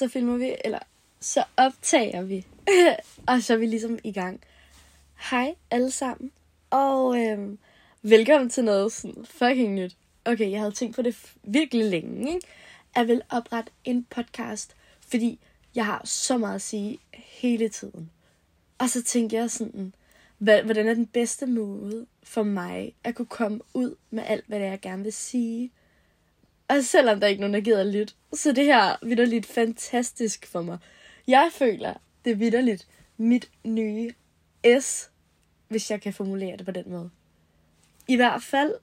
så 0.00 0.08
filmer 0.08 0.36
vi, 0.36 0.56
eller 0.64 0.78
så 1.20 1.44
optager 1.56 2.22
vi. 2.22 2.46
og 3.28 3.42
så 3.42 3.52
er 3.52 3.56
vi 3.56 3.66
ligesom 3.66 3.98
i 4.04 4.12
gang. 4.12 4.40
Hej 5.30 5.54
alle 5.70 5.90
sammen, 5.90 6.30
og 6.70 7.18
øhm, 7.18 7.58
velkommen 8.02 8.50
til 8.50 8.64
noget 8.64 8.92
sådan 8.92 9.24
fucking 9.24 9.74
nyt. 9.74 9.96
Okay, 10.24 10.50
jeg 10.50 10.60
havde 10.60 10.72
tænkt 10.72 10.96
på 10.96 11.02
det 11.02 11.34
virkelig 11.42 11.84
længe, 11.90 12.34
ikke? 12.34 12.46
At 12.94 13.08
vil 13.08 13.22
oprette 13.30 13.72
en 13.84 14.06
podcast, 14.10 14.76
fordi 15.00 15.40
jeg 15.74 15.86
har 15.86 16.02
så 16.04 16.38
meget 16.38 16.54
at 16.54 16.62
sige 16.62 16.98
hele 17.12 17.68
tiden. 17.68 18.10
Og 18.78 18.90
så 18.90 19.02
tænkte 19.02 19.36
jeg 19.36 19.50
sådan, 19.50 19.94
hvordan 20.38 20.88
er 20.88 20.94
den 20.94 21.06
bedste 21.06 21.46
måde 21.46 22.06
for 22.22 22.42
mig 22.42 22.94
at 23.04 23.14
kunne 23.14 23.26
komme 23.26 23.60
ud 23.74 23.94
med 24.10 24.22
alt, 24.26 24.44
hvad 24.46 24.58
det 24.58 24.66
er, 24.66 24.70
jeg 24.70 24.80
gerne 24.80 25.02
vil 25.02 25.12
sige. 25.12 25.70
Og 26.70 26.84
selvom 26.84 27.20
der 27.20 27.26
er 27.26 27.30
ikke 27.30 27.40
nogen, 27.40 27.54
der 27.54 27.60
gider 27.60 27.82
lidt, 27.82 28.16
så 28.32 28.52
det 28.52 28.64
her 28.64 28.96
vidderligt 29.02 29.46
fantastisk 29.46 30.46
for 30.46 30.62
mig. 30.62 30.78
Jeg 31.26 31.50
føler, 31.52 31.94
det 32.24 32.30
er 32.30 32.34
vidderligt 32.36 32.88
mit 33.16 33.50
nye 33.64 34.10
S, 34.80 35.10
hvis 35.68 35.90
jeg 35.90 36.00
kan 36.00 36.12
formulere 36.12 36.56
det 36.56 36.66
på 36.66 36.72
den 36.72 36.90
måde. 36.90 37.10
I 38.08 38.16
hvert 38.16 38.42
fald, 38.42 38.74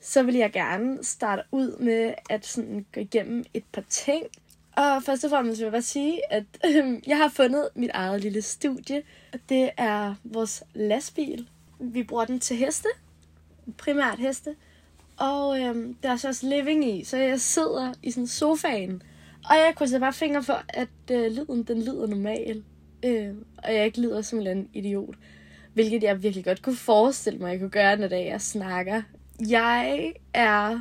så 0.00 0.22
vil 0.22 0.34
jeg 0.34 0.52
gerne 0.52 1.04
starte 1.04 1.42
ud 1.52 1.78
med 1.78 2.14
at 2.30 2.46
sådan 2.46 2.86
gå 2.94 3.00
igennem 3.00 3.44
et 3.54 3.64
par 3.72 3.84
ting. 3.88 4.24
Og 4.76 5.02
først 5.02 5.24
og 5.24 5.30
fremmest 5.30 5.58
vil 5.58 5.64
jeg 5.64 5.72
bare 5.72 5.82
sige, 5.82 6.32
at 6.32 6.44
øh, 6.66 7.08
jeg 7.08 7.16
har 7.16 7.28
fundet 7.28 7.68
mit 7.74 7.90
eget 7.94 8.20
lille 8.20 8.42
studie. 8.42 9.02
Det 9.48 9.70
er 9.76 10.14
vores 10.24 10.62
lastbil. 10.74 11.48
Vi 11.80 12.02
bruger 12.02 12.24
den 12.24 12.40
til 12.40 12.56
heste. 12.56 12.88
Primært 13.76 14.18
heste. 14.18 14.56
Og 15.18 15.60
øhm, 15.60 15.94
der 16.02 16.10
er 16.10 16.16
så 16.16 16.28
også 16.28 16.48
living 16.48 16.84
i, 16.84 17.04
så 17.04 17.16
jeg 17.16 17.40
sidder 17.40 17.92
i 18.02 18.10
sådan 18.10 18.26
sofaen. 18.26 19.02
Og 19.50 19.56
jeg 19.56 19.72
krydser 19.76 19.98
bare 19.98 20.12
fingre 20.12 20.42
for, 20.42 20.62
at 20.68 20.88
øh, 21.10 21.32
lyden 21.32 21.62
den 21.62 21.82
lyder 21.82 22.06
normal. 22.06 22.64
Øh, 23.04 23.34
og 23.64 23.74
jeg 23.74 23.84
ikke 23.84 24.00
lyder 24.00 24.22
som 24.22 24.40
en 24.40 24.68
idiot. 24.72 25.14
Hvilket 25.74 26.02
jeg 26.02 26.22
virkelig 26.22 26.44
godt 26.44 26.62
kunne 26.62 26.76
forestille 26.76 27.38
mig, 27.38 27.46
at 27.46 27.52
jeg 27.52 27.60
kunne 27.60 27.70
gøre, 27.70 27.96
når 27.96 28.16
jeg 28.16 28.40
snakker. 28.40 29.02
Jeg 29.48 30.12
er 30.34 30.80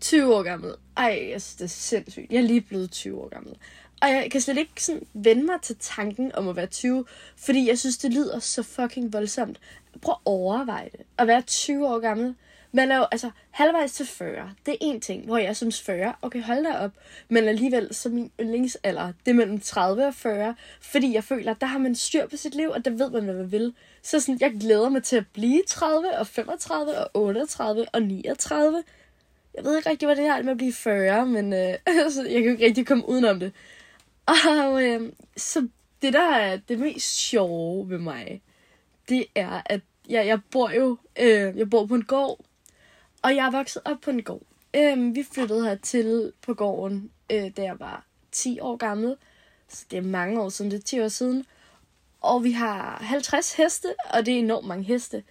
20 0.00 0.34
år 0.34 0.42
gammel. 0.42 0.74
Ej, 0.96 1.28
jeg 1.30 1.42
synes, 1.42 1.54
det 1.54 1.64
er 1.64 1.68
sindssygt. 1.68 2.32
Jeg 2.32 2.38
er 2.38 2.42
lige 2.42 2.60
blevet 2.60 2.90
20 2.90 3.20
år 3.20 3.28
gammel. 3.28 3.54
Og 4.02 4.08
jeg 4.08 4.28
kan 4.30 4.40
slet 4.40 4.58
ikke 4.58 4.84
sådan 4.84 5.06
vende 5.12 5.44
mig 5.44 5.60
til 5.62 5.76
tanken 5.80 6.34
om 6.34 6.48
at 6.48 6.56
være 6.56 6.66
20, 6.66 7.04
fordi 7.36 7.68
jeg 7.68 7.78
synes, 7.78 7.98
det 7.98 8.12
lyder 8.12 8.38
så 8.38 8.62
fucking 8.62 9.12
voldsomt. 9.12 9.60
Prøv 10.02 10.12
at 10.12 10.20
overveje 10.24 10.88
det. 10.92 11.00
At 11.18 11.26
være 11.26 11.42
20 11.42 11.88
år 11.88 11.98
gammel. 11.98 12.34
Man 12.76 12.90
er 12.90 12.96
jo 12.96 13.06
altså 13.12 13.30
halvvejs 13.50 13.92
til 13.92 14.06
40. 14.06 14.50
Det 14.66 14.72
er 14.72 14.78
en 14.80 15.00
ting, 15.00 15.24
hvor 15.24 15.38
jeg 15.38 15.56
synes 15.56 15.82
40, 15.82 16.14
okay, 16.22 16.42
hold 16.42 16.64
da 16.64 16.78
op. 16.78 16.90
Men 17.28 17.48
alligevel, 17.48 17.94
så 17.94 18.08
min 18.08 18.32
yndlingsalder, 18.40 19.12
det 19.24 19.30
er 19.30 19.34
mellem 19.34 19.60
30 19.60 20.06
og 20.06 20.14
40. 20.14 20.54
Fordi 20.80 21.14
jeg 21.14 21.24
føler, 21.24 21.50
at 21.50 21.60
der 21.60 21.66
har 21.66 21.78
man 21.78 21.94
styr 21.94 22.26
på 22.26 22.36
sit 22.36 22.54
liv, 22.54 22.68
og 22.68 22.84
der 22.84 22.90
ved 22.90 23.10
man, 23.10 23.24
hvad 23.24 23.34
man 23.34 23.52
vil. 23.52 23.74
Så 24.02 24.20
sådan, 24.20 24.40
jeg 24.40 24.52
glæder 24.60 24.88
mig 24.88 25.02
til 25.02 25.16
at 25.16 25.24
blive 25.32 25.62
30 25.68 26.18
og 26.18 26.26
35 26.26 26.98
og 26.98 27.10
38 27.14 27.86
og 27.92 28.02
39. 28.02 28.82
Jeg 29.54 29.64
ved 29.64 29.76
ikke 29.76 29.90
rigtig, 29.90 30.06
hvad 30.06 30.16
det 30.16 30.26
er 30.26 30.42
med 30.42 30.50
at 30.50 30.56
blive 30.56 30.72
40, 30.72 31.26
men 31.26 31.52
øh, 31.52 31.74
altså, 32.04 32.22
jeg 32.22 32.32
kan 32.32 32.44
jo 32.44 32.50
ikke 32.50 32.66
rigtig 32.66 32.86
komme 32.86 33.08
udenom 33.08 33.40
det. 33.40 33.52
Og 34.26 34.84
øh, 34.84 35.12
så 35.36 35.68
det, 36.02 36.12
der 36.12 36.34
er 36.34 36.56
det 36.56 36.78
mest 36.78 37.16
sjove 37.16 37.90
ved 37.90 37.98
mig, 37.98 38.42
det 39.08 39.26
er, 39.34 39.62
at 39.66 39.80
jeg, 40.08 40.26
jeg 40.26 40.40
bor 40.50 40.70
jo 40.70 40.98
øh, 41.20 41.58
jeg 41.58 41.70
bor 41.70 41.86
på 41.86 41.94
en 41.94 42.04
gård, 42.04 42.40
og 43.24 43.36
jeg 43.36 43.46
er 43.46 43.50
vokset 43.50 43.82
op 43.84 43.96
på 44.00 44.10
en 44.10 44.22
gård. 44.22 44.42
Øhm, 44.76 45.14
vi 45.14 45.26
flyttede 45.32 45.64
her 45.64 45.74
til 45.74 46.32
på 46.42 46.54
gården, 46.54 47.10
øh, 47.32 47.50
da 47.56 47.62
jeg 47.62 47.80
var 47.80 48.04
10 48.32 48.60
år 48.60 48.76
gammel. 48.76 49.16
Så 49.68 49.84
det 49.90 49.96
er 49.96 50.02
mange 50.02 50.40
år 50.42 50.48
siden, 50.48 50.70
det 50.70 50.78
er 50.78 50.82
10 50.82 51.00
år 51.00 51.08
siden. 51.08 51.44
Og 52.20 52.44
vi 52.44 52.52
har 52.52 52.98
50 53.02 53.52
heste, 53.52 53.94
og 54.10 54.26
det 54.26 54.34
er 54.34 54.38
enormt 54.38 54.66
mange 54.66 54.84
heste. 54.84 55.22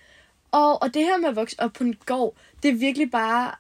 Og, 0.52 0.82
og 0.82 0.94
det 0.94 1.06
her 1.06 1.18
med 1.18 1.30
at 1.30 1.36
vokse 1.36 1.56
op 1.60 1.74
på 1.74 1.84
en 1.84 1.96
gård, 2.06 2.36
det 2.64 2.70
er 2.70 2.76
virkelig 2.76 3.12
bare 3.12 3.52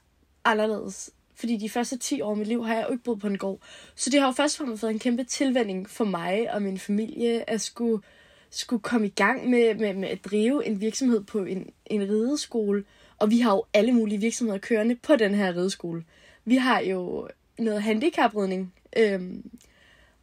anderledes. 0.46 1.10
Fordi 1.36 1.58
de 1.58 1.70
første 1.70 1.98
10 1.98 2.22
år 2.22 2.32
af 2.32 2.38
mit 2.38 2.48
liv 2.48 2.66
har 2.66 2.76
jeg 2.76 2.86
jo 2.88 2.92
ikke 2.92 3.04
boet 3.04 3.20
på 3.20 3.28
en 3.28 3.38
gård. 3.38 3.60
Så 3.96 4.10
det 4.10 4.20
har 4.20 4.28
jo 4.28 4.32
først 4.32 4.56
og 4.56 4.58
fremmest 4.58 4.84
været 4.84 4.94
en 4.94 5.00
kæmpe 5.00 5.24
tilvænding 5.24 5.90
for 5.90 6.06
mig 6.06 6.54
og 6.54 6.62
min 6.62 6.80
familie 6.80 7.50
at 7.50 7.62
skulle, 7.62 8.04
skulle 8.50 8.84
komme 8.84 9.08
i 9.08 9.14
gang 9.16 9.50
med, 9.50 9.76
med, 9.76 9.94
med 9.94 10.10
at 10.10 10.26
drive 10.26 10.66
en 10.66 10.82
virksomhed 10.82 11.24
på 11.24 11.44
en, 11.44 11.70
en 11.86 12.02
rideskole. 12.02 12.84
Og 13.20 13.30
vi 13.30 13.40
har 13.40 13.52
jo 13.52 13.64
alle 13.74 13.92
mulige 13.92 14.20
virksomheder 14.20 14.60
kørende 14.60 14.96
på 14.96 15.16
den 15.16 15.36
her 15.36 15.56
rideskole. 15.56 16.04
Vi 16.46 16.56
har 16.56 16.80
jo 16.80 17.30
noget 17.58 17.84
handicapridning. 17.84 18.74
Øhm, 18.98 19.52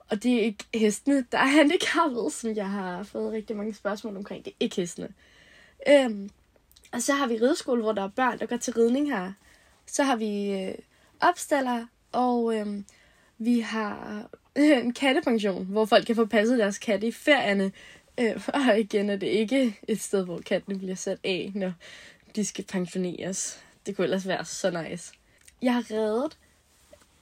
og 0.09 0.23
det 0.23 0.35
er 0.35 0.41
ikke 0.41 0.65
hestene, 0.75 1.25
der 1.33 1.39
er 1.39 1.47
handicappet, 1.47 2.33
som 2.33 2.57
jeg 2.57 2.71
har 2.71 3.03
fået 3.03 3.33
rigtig 3.33 3.57
mange 3.57 3.75
spørgsmål 3.75 4.17
omkring. 4.17 4.45
Det 4.45 4.51
er 4.51 4.57
ikke 4.61 4.77
hestene. 4.77 5.09
Øhm, 5.89 6.31
og 6.93 7.03
så 7.03 7.13
har 7.13 7.27
vi 7.27 7.35
rideskole, 7.35 7.83
hvor 7.83 7.93
der 7.93 8.03
er 8.03 8.09
børn, 8.09 8.39
der 8.39 8.47
går 8.47 8.57
til 8.57 8.75
ridning 8.75 9.13
her. 9.13 9.33
Så 9.87 10.03
har 10.03 10.17
vi 10.17 10.53
øh, 10.53 10.75
opstaller, 11.21 11.87
og 12.13 12.57
øh, 12.57 12.67
vi 13.39 13.61
har 13.61 14.29
øh, 14.57 14.79
en 14.79 14.93
kattepension, 14.93 15.67
hvor 15.67 15.85
folk 15.85 16.07
kan 16.07 16.17
få 16.17 16.27
passet 16.27 16.59
deres 16.59 16.79
katte 16.79 17.07
i 17.07 17.13
ferierne. 17.13 17.73
Øh, 18.21 18.49
og 18.69 18.81
igen 18.81 19.11
er 19.11 19.17
det 19.17 19.27
ikke 19.27 19.79
et 19.89 20.01
sted, 20.01 20.25
hvor 20.25 20.39
kattene 20.39 20.79
bliver 20.79 20.95
sat 20.95 21.19
af, 21.25 21.53
når 21.55 21.73
de 22.37 22.45
skal 22.45 22.65
pensioneres. 22.65 23.59
Det 23.87 23.97
kunne 23.97 24.05
ellers 24.05 24.27
være 24.27 24.45
så 24.45 24.71
nice. 24.71 25.13
Jeg 25.63 25.75
har 25.75 25.91
reddet 25.91 26.37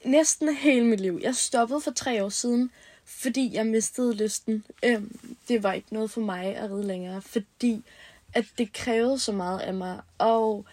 næsten 0.04 0.54
hele 0.56 0.86
mit 0.86 1.00
liv. 1.00 1.20
Jeg 1.22 1.34
stoppede 1.34 1.80
for 1.80 1.91
tre 1.91 2.24
år 2.24 2.28
siden, 2.28 2.70
fordi 3.04 3.54
jeg 3.54 3.66
mistede 3.66 4.14
lysten. 4.14 4.64
Øhm, 4.84 5.36
det 5.48 5.62
var 5.62 5.72
ikke 5.72 5.94
noget 5.94 6.10
for 6.10 6.20
mig 6.20 6.56
at 6.56 6.70
ride 6.70 6.86
længere, 6.86 7.22
fordi 7.22 7.84
at 8.34 8.44
det 8.58 8.72
krævede 8.72 9.18
så 9.18 9.32
meget 9.32 9.60
af 9.60 9.74
mig. 9.74 10.00
Og 10.18 10.64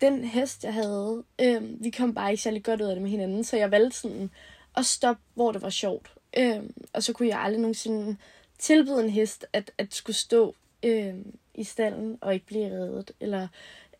den 0.00 0.24
hest, 0.24 0.64
jeg 0.64 0.74
havde, 0.74 1.24
øhm, 1.40 1.76
vi 1.80 1.90
kom 1.90 2.14
bare 2.14 2.30
ikke 2.30 2.42
særlig 2.42 2.64
godt 2.64 2.80
ud 2.80 2.86
af 2.86 2.94
det 2.94 3.02
med 3.02 3.10
hinanden, 3.10 3.44
så 3.44 3.56
jeg 3.56 3.70
valgte 3.70 3.98
sådan 3.98 4.30
at 4.76 4.86
stoppe, 4.86 5.22
hvor 5.34 5.52
det 5.52 5.62
var 5.62 5.70
sjovt. 5.70 6.12
Øhm, 6.38 6.74
og 6.92 7.02
så 7.02 7.12
kunne 7.12 7.28
jeg 7.28 7.40
aldrig 7.40 7.60
nogensinde 7.60 8.16
tilbyde 8.58 9.04
en 9.04 9.10
hest, 9.10 9.46
at, 9.52 9.70
at 9.78 9.94
skulle 9.94 10.16
stå 10.16 10.54
øhm, 10.82 11.36
i 11.56 11.64
stallen 11.64 12.18
og 12.20 12.34
ikke 12.34 12.46
blive 12.46 12.70
reddet, 12.70 13.12
eller, 13.20 13.48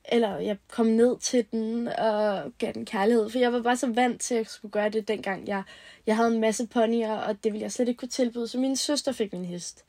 eller 0.05 0.39
jeg 0.39 0.56
kom 0.69 0.87
ned 0.87 1.19
til 1.19 1.47
den 1.53 1.89
og 1.89 2.53
gav 2.59 2.72
den 2.72 2.84
kærlighed, 2.84 3.31
for 3.31 3.39
jeg 3.39 3.53
var 3.53 3.62
bare 3.62 3.77
så 3.77 3.87
vant 3.87 4.21
til, 4.21 4.34
at 4.34 4.39
jeg 4.39 4.47
skulle 4.47 4.72
gøre 4.72 4.89
det 4.89 5.09
dengang, 5.09 5.49
jeg, 5.49 5.62
jeg 6.06 6.17
havde 6.17 6.34
en 6.34 6.41
masse 6.41 6.67
ponyer, 6.67 7.12
og 7.12 7.44
det 7.44 7.53
ville 7.53 7.62
jeg 7.62 7.72
slet 7.72 7.89
ikke 7.89 7.99
kunne 7.99 8.09
tilbyde, 8.09 8.49
så 8.49 8.59
min 8.59 8.77
søster 8.77 9.12
fik 9.12 9.33
min 9.33 9.44
hest. 9.44 9.84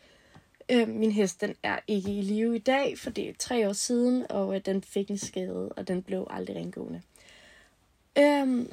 Øh, 0.72 0.88
min 0.88 1.12
hest 1.12 1.42
den 1.42 1.56
er 1.64 1.80
ikke 1.88 2.18
i 2.18 2.22
live 2.22 2.56
i 2.56 2.60
dag, 2.60 3.00
for 3.00 3.10
det 3.10 3.30
er 3.30 3.34
tre 3.40 3.70
år 3.70 3.74
siden, 3.74 4.32
og 4.32 4.56
øh, 4.56 4.62
den 4.66 4.84
fik 4.84 5.12
en 5.12 5.18
skade, 5.18 5.70
og 5.70 5.88
den 5.88 6.04
blev 6.04 6.28
aldrig 6.30 6.56
rengående. 6.56 7.02
Øh, 8.18 8.66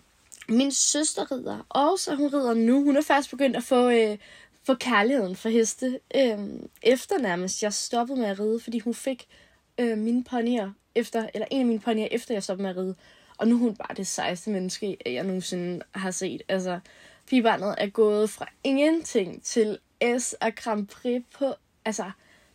min 0.49 0.73
søster 0.73 1.33
rider 1.33 1.67
også, 1.69 2.15
hun 2.15 2.35
rider 2.35 2.55
nu. 2.55 2.85
Hun 2.85 2.97
er 2.97 3.03
faktisk 3.03 3.31
begyndt 3.31 3.57
at 3.57 3.63
få, 3.63 3.91
øh, 3.91 4.19
for 4.67 4.75
kærligheden 4.75 5.37
for 5.37 5.49
heste. 5.49 6.01
Øh, 6.17 6.39
efter 6.83 7.19
nærmest 7.19 7.63
jeg 7.63 7.73
stoppede 7.73 8.21
med 8.21 8.29
at 8.29 8.41
ride, 8.41 8.61
fordi 8.61 8.79
hun 8.79 8.95
fik 8.95 9.27
øh, 9.79 9.99
mine 9.99 10.25
ponyer 10.25 10.71
efter, 10.95 11.29
eller 11.35 11.47
en 11.51 11.61
af 11.61 11.67
mine 11.67 11.81
ponyer 11.81 12.09
efter 12.11 12.35
jeg 12.35 12.43
stoppede 12.43 12.63
med 12.63 12.71
at 12.71 12.77
ride. 12.77 12.95
Og 13.37 13.49
nu 13.49 13.55
er 13.55 13.59
hun 13.59 13.77
bare 13.77 13.95
det 13.97 14.07
sejeste 14.07 14.51
menneske, 14.51 14.97
jeg 15.07 15.25
nogensinde 15.25 15.81
har 15.95 16.11
set. 16.11 16.43
Altså, 16.49 16.79
pigebarnet 17.27 17.75
er 17.79 17.87
gået 17.87 18.31
fra 18.31 18.47
ingenting 18.65 19.43
til 19.43 19.79
S 20.19 20.33
og 20.41 20.55
Grand 20.55 20.87
Prix 20.87 21.23
på 21.39 21.55
altså, 21.85 22.11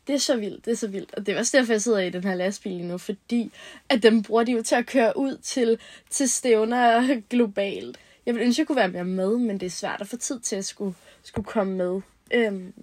det 0.07 0.15
er 0.15 0.19
så 0.19 0.37
vildt, 0.37 0.65
det 0.65 0.71
er 0.71 0.75
så 0.75 0.87
vildt. 0.87 1.13
Og 1.13 1.25
det 1.25 1.35
er 1.35 1.39
også 1.39 1.57
derfor, 1.57 1.73
jeg 1.73 1.81
sidder 1.81 1.99
i 1.99 2.09
den 2.09 2.23
her 2.23 2.35
lastbil 2.35 2.85
nu, 2.85 2.97
fordi 2.97 3.51
at 3.89 4.03
dem 4.03 4.23
bruger 4.23 4.43
de 4.43 4.51
jo 4.51 4.63
til 4.63 4.75
at 4.75 4.85
køre 4.85 5.17
ud 5.17 5.37
til, 5.37 5.79
til 6.09 6.29
stævner 6.29 7.21
globalt. 7.29 7.99
Jeg 8.29 8.35
vil 8.35 8.43
ønske, 8.43 8.55
at 8.55 8.59
jeg 8.59 8.67
kunne 8.67 8.75
være 8.75 8.87
mere 8.87 9.05
med, 9.05 9.37
men 9.37 9.59
det 9.59 9.65
er 9.65 9.69
svært 9.69 10.01
at 10.01 10.07
få 10.07 10.17
tid 10.17 10.39
til 10.39 10.55
at 10.55 10.65
skulle, 10.65 10.95
skulle 11.23 11.45
komme 11.45 11.75
med. 11.75 12.01
Øhm, 12.33 12.73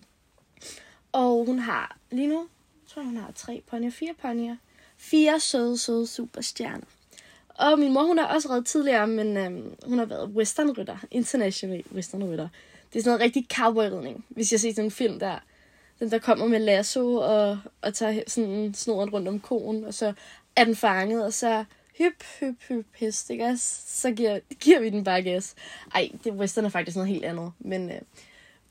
og 1.13 1.45
hun 1.47 1.59
har 1.59 1.97
lige 2.11 2.29
nu, 2.29 2.39
jeg 2.39 2.89
tror 2.89 3.03
hun 3.03 3.17
har 3.17 3.33
tre 3.35 3.63
ponyer, 3.67 3.91
fire 3.91 4.15
ponyer. 4.23 4.57
Fire 4.97 5.41
søde, 5.41 5.79
søde 5.79 6.07
superstjerner. 6.07 6.87
Og 7.49 7.79
min 7.79 7.93
mor, 7.93 8.03
hun 8.03 8.19
har 8.19 8.27
også 8.27 8.51
reddet 8.51 8.67
tidligere, 8.67 9.07
men 9.07 9.37
øhm, 9.37 9.75
hun 9.85 9.99
har 9.99 10.05
været 10.05 10.29
westernrytter, 10.29 10.97
international 11.11 11.85
westernrytter. 11.95 12.49
Det 12.93 12.99
er 12.99 13.03
sådan 13.03 13.11
noget 13.11 13.21
rigtig 13.21 13.47
cowboyridning. 13.57 14.25
Hvis 14.29 14.53
jeg 14.53 14.61
ser 14.61 14.73
sådan 14.73 14.85
en 14.85 14.91
film 14.91 15.19
der, 15.19 15.39
den 15.99 16.11
der 16.11 16.19
kommer 16.19 16.47
med 16.47 16.61
lasso 16.61 17.15
og, 17.15 17.59
og 17.83 17.95
tager 17.95 18.23
sådan 18.27 18.75
snoren 18.75 19.11
rundt 19.11 19.29
om 19.29 19.41
konen, 19.41 19.85
og 19.85 19.95
så 19.95 20.13
er 20.57 20.65
den 20.65 20.77
fanget, 20.77 21.25
og 21.25 21.33
så 21.33 21.65
hyp, 21.99 22.23
hyp, 22.41 22.63
hyp, 22.69 22.87
hest, 22.95 23.31
ikke? 23.31 23.57
Så 23.87 24.11
giver, 24.11 24.39
giver 24.61 24.81
vi 24.81 24.91
den 24.91 25.05
bare 25.05 25.23
gas. 25.23 25.55
Ej, 25.95 26.11
det 26.25 26.33
western 26.33 26.65
er 26.65 26.69
faktisk 26.69 26.97
noget 26.97 27.11
helt 27.11 27.25
andet, 27.25 27.53
men 27.59 27.91
øh, 27.91 28.01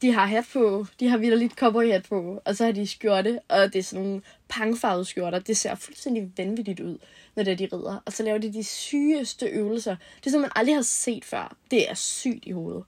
de 0.01 0.11
har 0.11 0.25
hat 0.25 0.45
på, 0.53 0.85
de 0.99 1.07
har 1.07 1.17
vildt 1.17 1.39
lidt 1.39 1.53
cowboy 1.53 1.91
hat 1.91 2.03
på, 2.09 2.41
og 2.45 2.55
så 2.55 2.65
har 2.65 2.71
de 2.71 2.87
skjorte, 2.87 3.39
og 3.47 3.73
det 3.73 3.79
er 3.79 3.83
sådan 3.83 4.05
nogle 4.05 4.21
pangfarvede 4.47 5.05
skjorter. 5.05 5.39
Det 5.39 5.57
ser 5.57 5.75
fuldstændig 5.75 6.31
vanvittigt 6.37 6.79
ud, 6.79 6.97
når 7.35 7.43
det 7.43 7.51
er 7.51 7.55
de 7.55 7.75
rider. 7.75 8.01
Og 8.05 8.13
så 8.13 8.23
laver 8.23 8.37
de 8.37 8.53
de 8.53 8.63
sygeste 8.63 9.45
øvelser. 9.45 9.95
Det 10.19 10.27
er 10.27 10.31
som 10.31 10.41
man 10.41 10.51
aldrig 10.55 10.75
har 10.75 10.81
set 10.81 11.25
før. 11.25 11.55
Det 11.71 11.89
er 11.89 11.93
sygt 11.93 12.45
i 12.45 12.51
hovedet. 12.51 12.83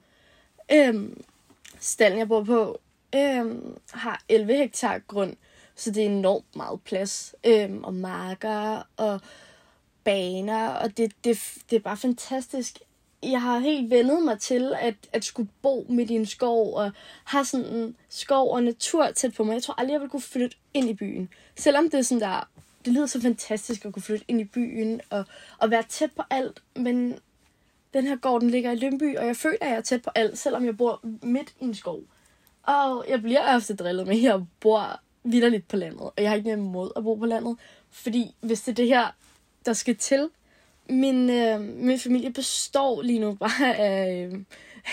Øhm, 0.71 1.23
stallen, 1.79 2.19
jeg 2.19 2.27
bor 2.27 2.43
på, 2.43 2.79
øhm, 3.15 3.77
har 3.91 4.23
11 4.29 4.57
hektar 4.57 4.99
grund, 4.99 5.35
så 5.75 5.91
det 5.91 6.03
er 6.03 6.09
enormt 6.09 6.55
meget 6.55 6.81
plads. 6.81 7.35
Øhm, 7.43 7.83
og 7.83 7.93
marker 7.93 8.87
og 8.97 9.21
baner, 10.07 10.67
og 10.67 10.97
det, 10.97 11.11
det, 11.23 11.39
det 11.69 11.75
er 11.75 11.79
bare 11.79 11.97
fantastisk. 11.97 12.79
Jeg 13.23 13.41
har 13.41 13.59
helt 13.59 13.89
vendet 13.89 14.23
mig 14.23 14.39
til 14.39 14.73
at, 14.79 14.95
at 15.13 15.25
skulle 15.25 15.49
bo 15.61 15.85
midt 15.89 16.11
i 16.11 16.13
en 16.13 16.25
skov 16.25 16.73
og 16.75 16.91
have 17.23 17.45
sådan 17.45 17.65
en 17.65 17.95
skov 18.09 18.53
og 18.53 18.63
natur 18.63 19.11
tæt 19.11 19.33
på 19.33 19.43
mig. 19.43 19.53
Jeg 19.53 19.63
tror 19.63 19.79
aldrig, 19.79 19.93
jeg 19.93 20.01
vil 20.01 20.09
kunne 20.09 20.21
flytte 20.21 20.57
ind 20.73 20.89
i 20.89 20.93
byen. 20.93 21.29
Selvom 21.55 21.89
det 21.89 21.97
er 21.97 22.01
sådan 22.01 22.21
der, 22.21 22.47
det 22.85 22.93
lyder 22.93 23.05
så 23.05 23.21
fantastisk 23.21 23.85
at 23.85 23.93
kunne 23.93 24.03
flytte 24.03 24.25
ind 24.27 24.41
i 24.41 24.43
byen 24.43 25.01
og, 25.09 25.25
og 25.57 25.71
være 25.71 25.83
tæt 25.89 26.11
på 26.11 26.23
alt, 26.29 26.61
men 26.75 27.19
den 27.93 28.07
her 28.07 28.15
gård, 28.15 28.41
den 28.41 28.49
ligger 28.49 28.71
i 28.71 28.75
Lønby, 28.75 29.17
og 29.17 29.25
jeg 29.25 29.35
føler, 29.35 29.57
at 29.61 29.69
jeg 29.69 29.77
er 29.77 29.81
tæt 29.81 30.01
på 30.01 30.09
alt, 30.15 30.37
selvom 30.37 30.65
jeg 30.65 30.77
bor 30.77 30.99
midt 31.21 31.53
i 31.59 31.63
en 31.63 31.75
skov. 31.75 32.01
Og 32.63 33.05
jeg 33.09 33.21
bliver 33.21 33.55
ofte 33.55 33.75
drillet 33.75 34.07
med, 34.07 34.15
at 34.15 34.23
jeg 34.23 34.45
bor 34.59 34.99
vidderligt 35.23 35.67
på 35.67 35.75
landet, 35.75 36.01
og 36.01 36.13
jeg 36.17 36.29
har 36.29 36.35
ikke 36.35 36.49
noget 36.49 36.63
imod 36.63 36.91
at 36.95 37.03
bo 37.03 37.15
på 37.15 37.25
landet, 37.25 37.57
fordi 37.91 38.35
hvis 38.41 38.61
det 38.61 38.71
er 38.71 38.75
det 38.75 38.87
her, 38.87 39.07
der 39.67 39.73
skal 39.73 39.95
til, 39.95 40.29
min, 40.89 41.29
øh, 41.29 41.61
min 41.61 41.99
familie 41.99 42.33
består 42.33 43.01
lige 43.01 43.19
nu 43.19 43.33
bare 43.33 43.77
af, 43.77 44.29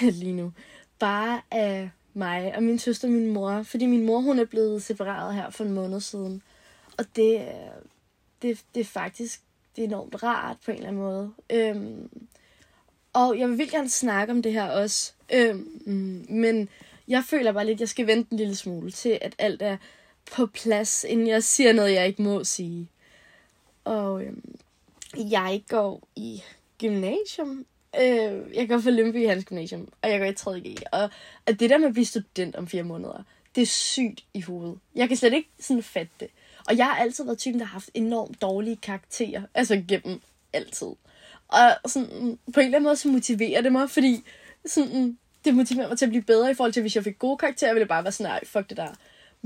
øh, 0.00 0.08
lige 0.20 0.32
nu, 0.32 0.52
bare 0.98 1.40
af 1.50 1.90
mig 2.14 2.56
og 2.56 2.62
min 2.62 2.78
søster 2.78 3.08
og 3.08 3.12
min 3.12 3.32
mor, 3.32 3.62
fordi 3.62 3.86
min 3.86 4.06
mor, 4.06 4.20
hun 4.20 4.38
er 4.38 4.44
blevet 4.44 4.82
separeret 4.82 5.34
her 5.34 5.50
for 5.50 5.64
en 5.64 5.72
måned 5.72 6.00
siden. 6.00 6.42
Og 6.98 7.04
det, 7.16 7.34
øh, 7.34 7.44
det, 8.42 8.64
det 8.74 8.80
er 8.80 8.84
faktisk 8.84 9.40
det 9.76 9.82
er 9.82 9.88
enormt 9.88 10.22
rart 10.22 10.56
på 10.64 10.70
en 10.70 10.76
eller 10.76 10.88
anden 10.88 11.02
måde. 11.02 11.32
Øhm, 11.50 12.10
og 13.12 13.38
jeg 13.38 13.48
vil 13.48 13.58
virkelig 13.58 13.78
gerne 13.78 13.90
snakke 13.90 14.32
om 14.32 14.42
det 14.42 14.52
her 14.52 14.70
også. 14.70 15.12
Øhm, 15.32 16.26
men 16.28 16.68
jeg 17.08 17.24
føler 17.24 17.52
bare 17.52 17.66
lidt, 17.66 17.76
at 17.76 17.80
jeg 17.80 17.88
skal 17.88 18.06
vente 18.06 18.32
en 18.32 18.38
lille 18.38 18.56
smule 18.56 18.90
til, 18.90 19.18
at 19.22 19.34
alt 19.38 19.62
er 19.62 19.76
på 20.32 20.46
plads, 20.46 21.04
inden 21.08 21.26
jeg 21.26 21.42
siger 21.42 21.72
noget, 21.72 21.92
jeg 21.92 22.06
ikke 22.06 22.22
må 22.22 22.44
sige. 22.44 22.88
Og 23.84 24.22
øhm, 24.22 24.54
jeg 25.18 25.62
går 25.68 26.08
i 26.16 26.42
gymnasium. 26.80 27.66
Øh, 28.00 28.54
jeg 28.54 28.68
går 28.68 28.78
for 28.78 28.90
Lønby 28.90 29.28
Hans 29.28 29.44
Gymnasium, 29.44 29.88
og 30.02 30.10
jeg 30.10 30.18
går 30.18 30.26
i 30.26 30.58
3.G. 30.60 30.82
Og 30.92 31.10
at 31.46 31.60
det 31.60 31.70
der 31.70 31.78
med 31.78 31.86
at 31.86 31.92
blive 31.92 32.06
student 32.06 32.56
om 32.56 32.68
fire 32.68 32.82
måneder, 32.82 33.22
det 33.54 33.62
er 33.62 33.66
sygt 33.66 34.24
i 34.34 34.40
hovedet. 34.40 34.78
Jeg 34.94 35.08
kan 35.08 35.16
slet 35.16 35.32
ikke 35.32 35.48
sådan 35.60 35.82
fatte 35.82 36.12
det. 36.20 36.28
Og 36.68 36.76
jeg 36.76 36.86
har 36.86 36.96
altid 36.96 37.24
været 37.24 37.38
typen, 37.38 37.60
der 37.60 37.66
har 37.66 37.72
haft 37.72 37.90
enormt 37.94 38.42
dårlige 38.42 38.76
karakterer. 38.76 39.42
Altså 39.54 39.82
gennem 39.88 40.20
altid. 40.52 40.88
Og 41.48 41.90
sådan, 41.90 42.38
på 42.54 42.60
en 42.60 42.66
eller 42.66 42.78
anden 42.78 42.82
måde, 42.82 42.96
så 42.96 43.08
motiverer 43.08 43.60
det 43.60 43.72
mig, 43.72 43.90
fordi 43.90 44.22
sådan, 44.66 45.18
det 45.44 45.54
motiverer 45.54 45.88
mig 45.88 45.98
til 45.98 46.04
at 46.04 46.10
blive 46.10 46.22
bedre 46.22 46.50
i 46.50 46.54
forhold 46.54 46.72
til, 46.72 46.80
hvis 46.80 46.96
jeg 46.96 47.04
fik 47.04 47.18
gode 47.18 47.38
karakterer, 47.38 47.72
ville 47.72 47.80
jeg 47.80 47.88
bare 47.88 48.04
være 48.04 48.12
sådan, 48.12 48.30
nej, 48.30 48.44
fuck 48.44 48.68
det 48.68 48.76
der. 48.76 48.94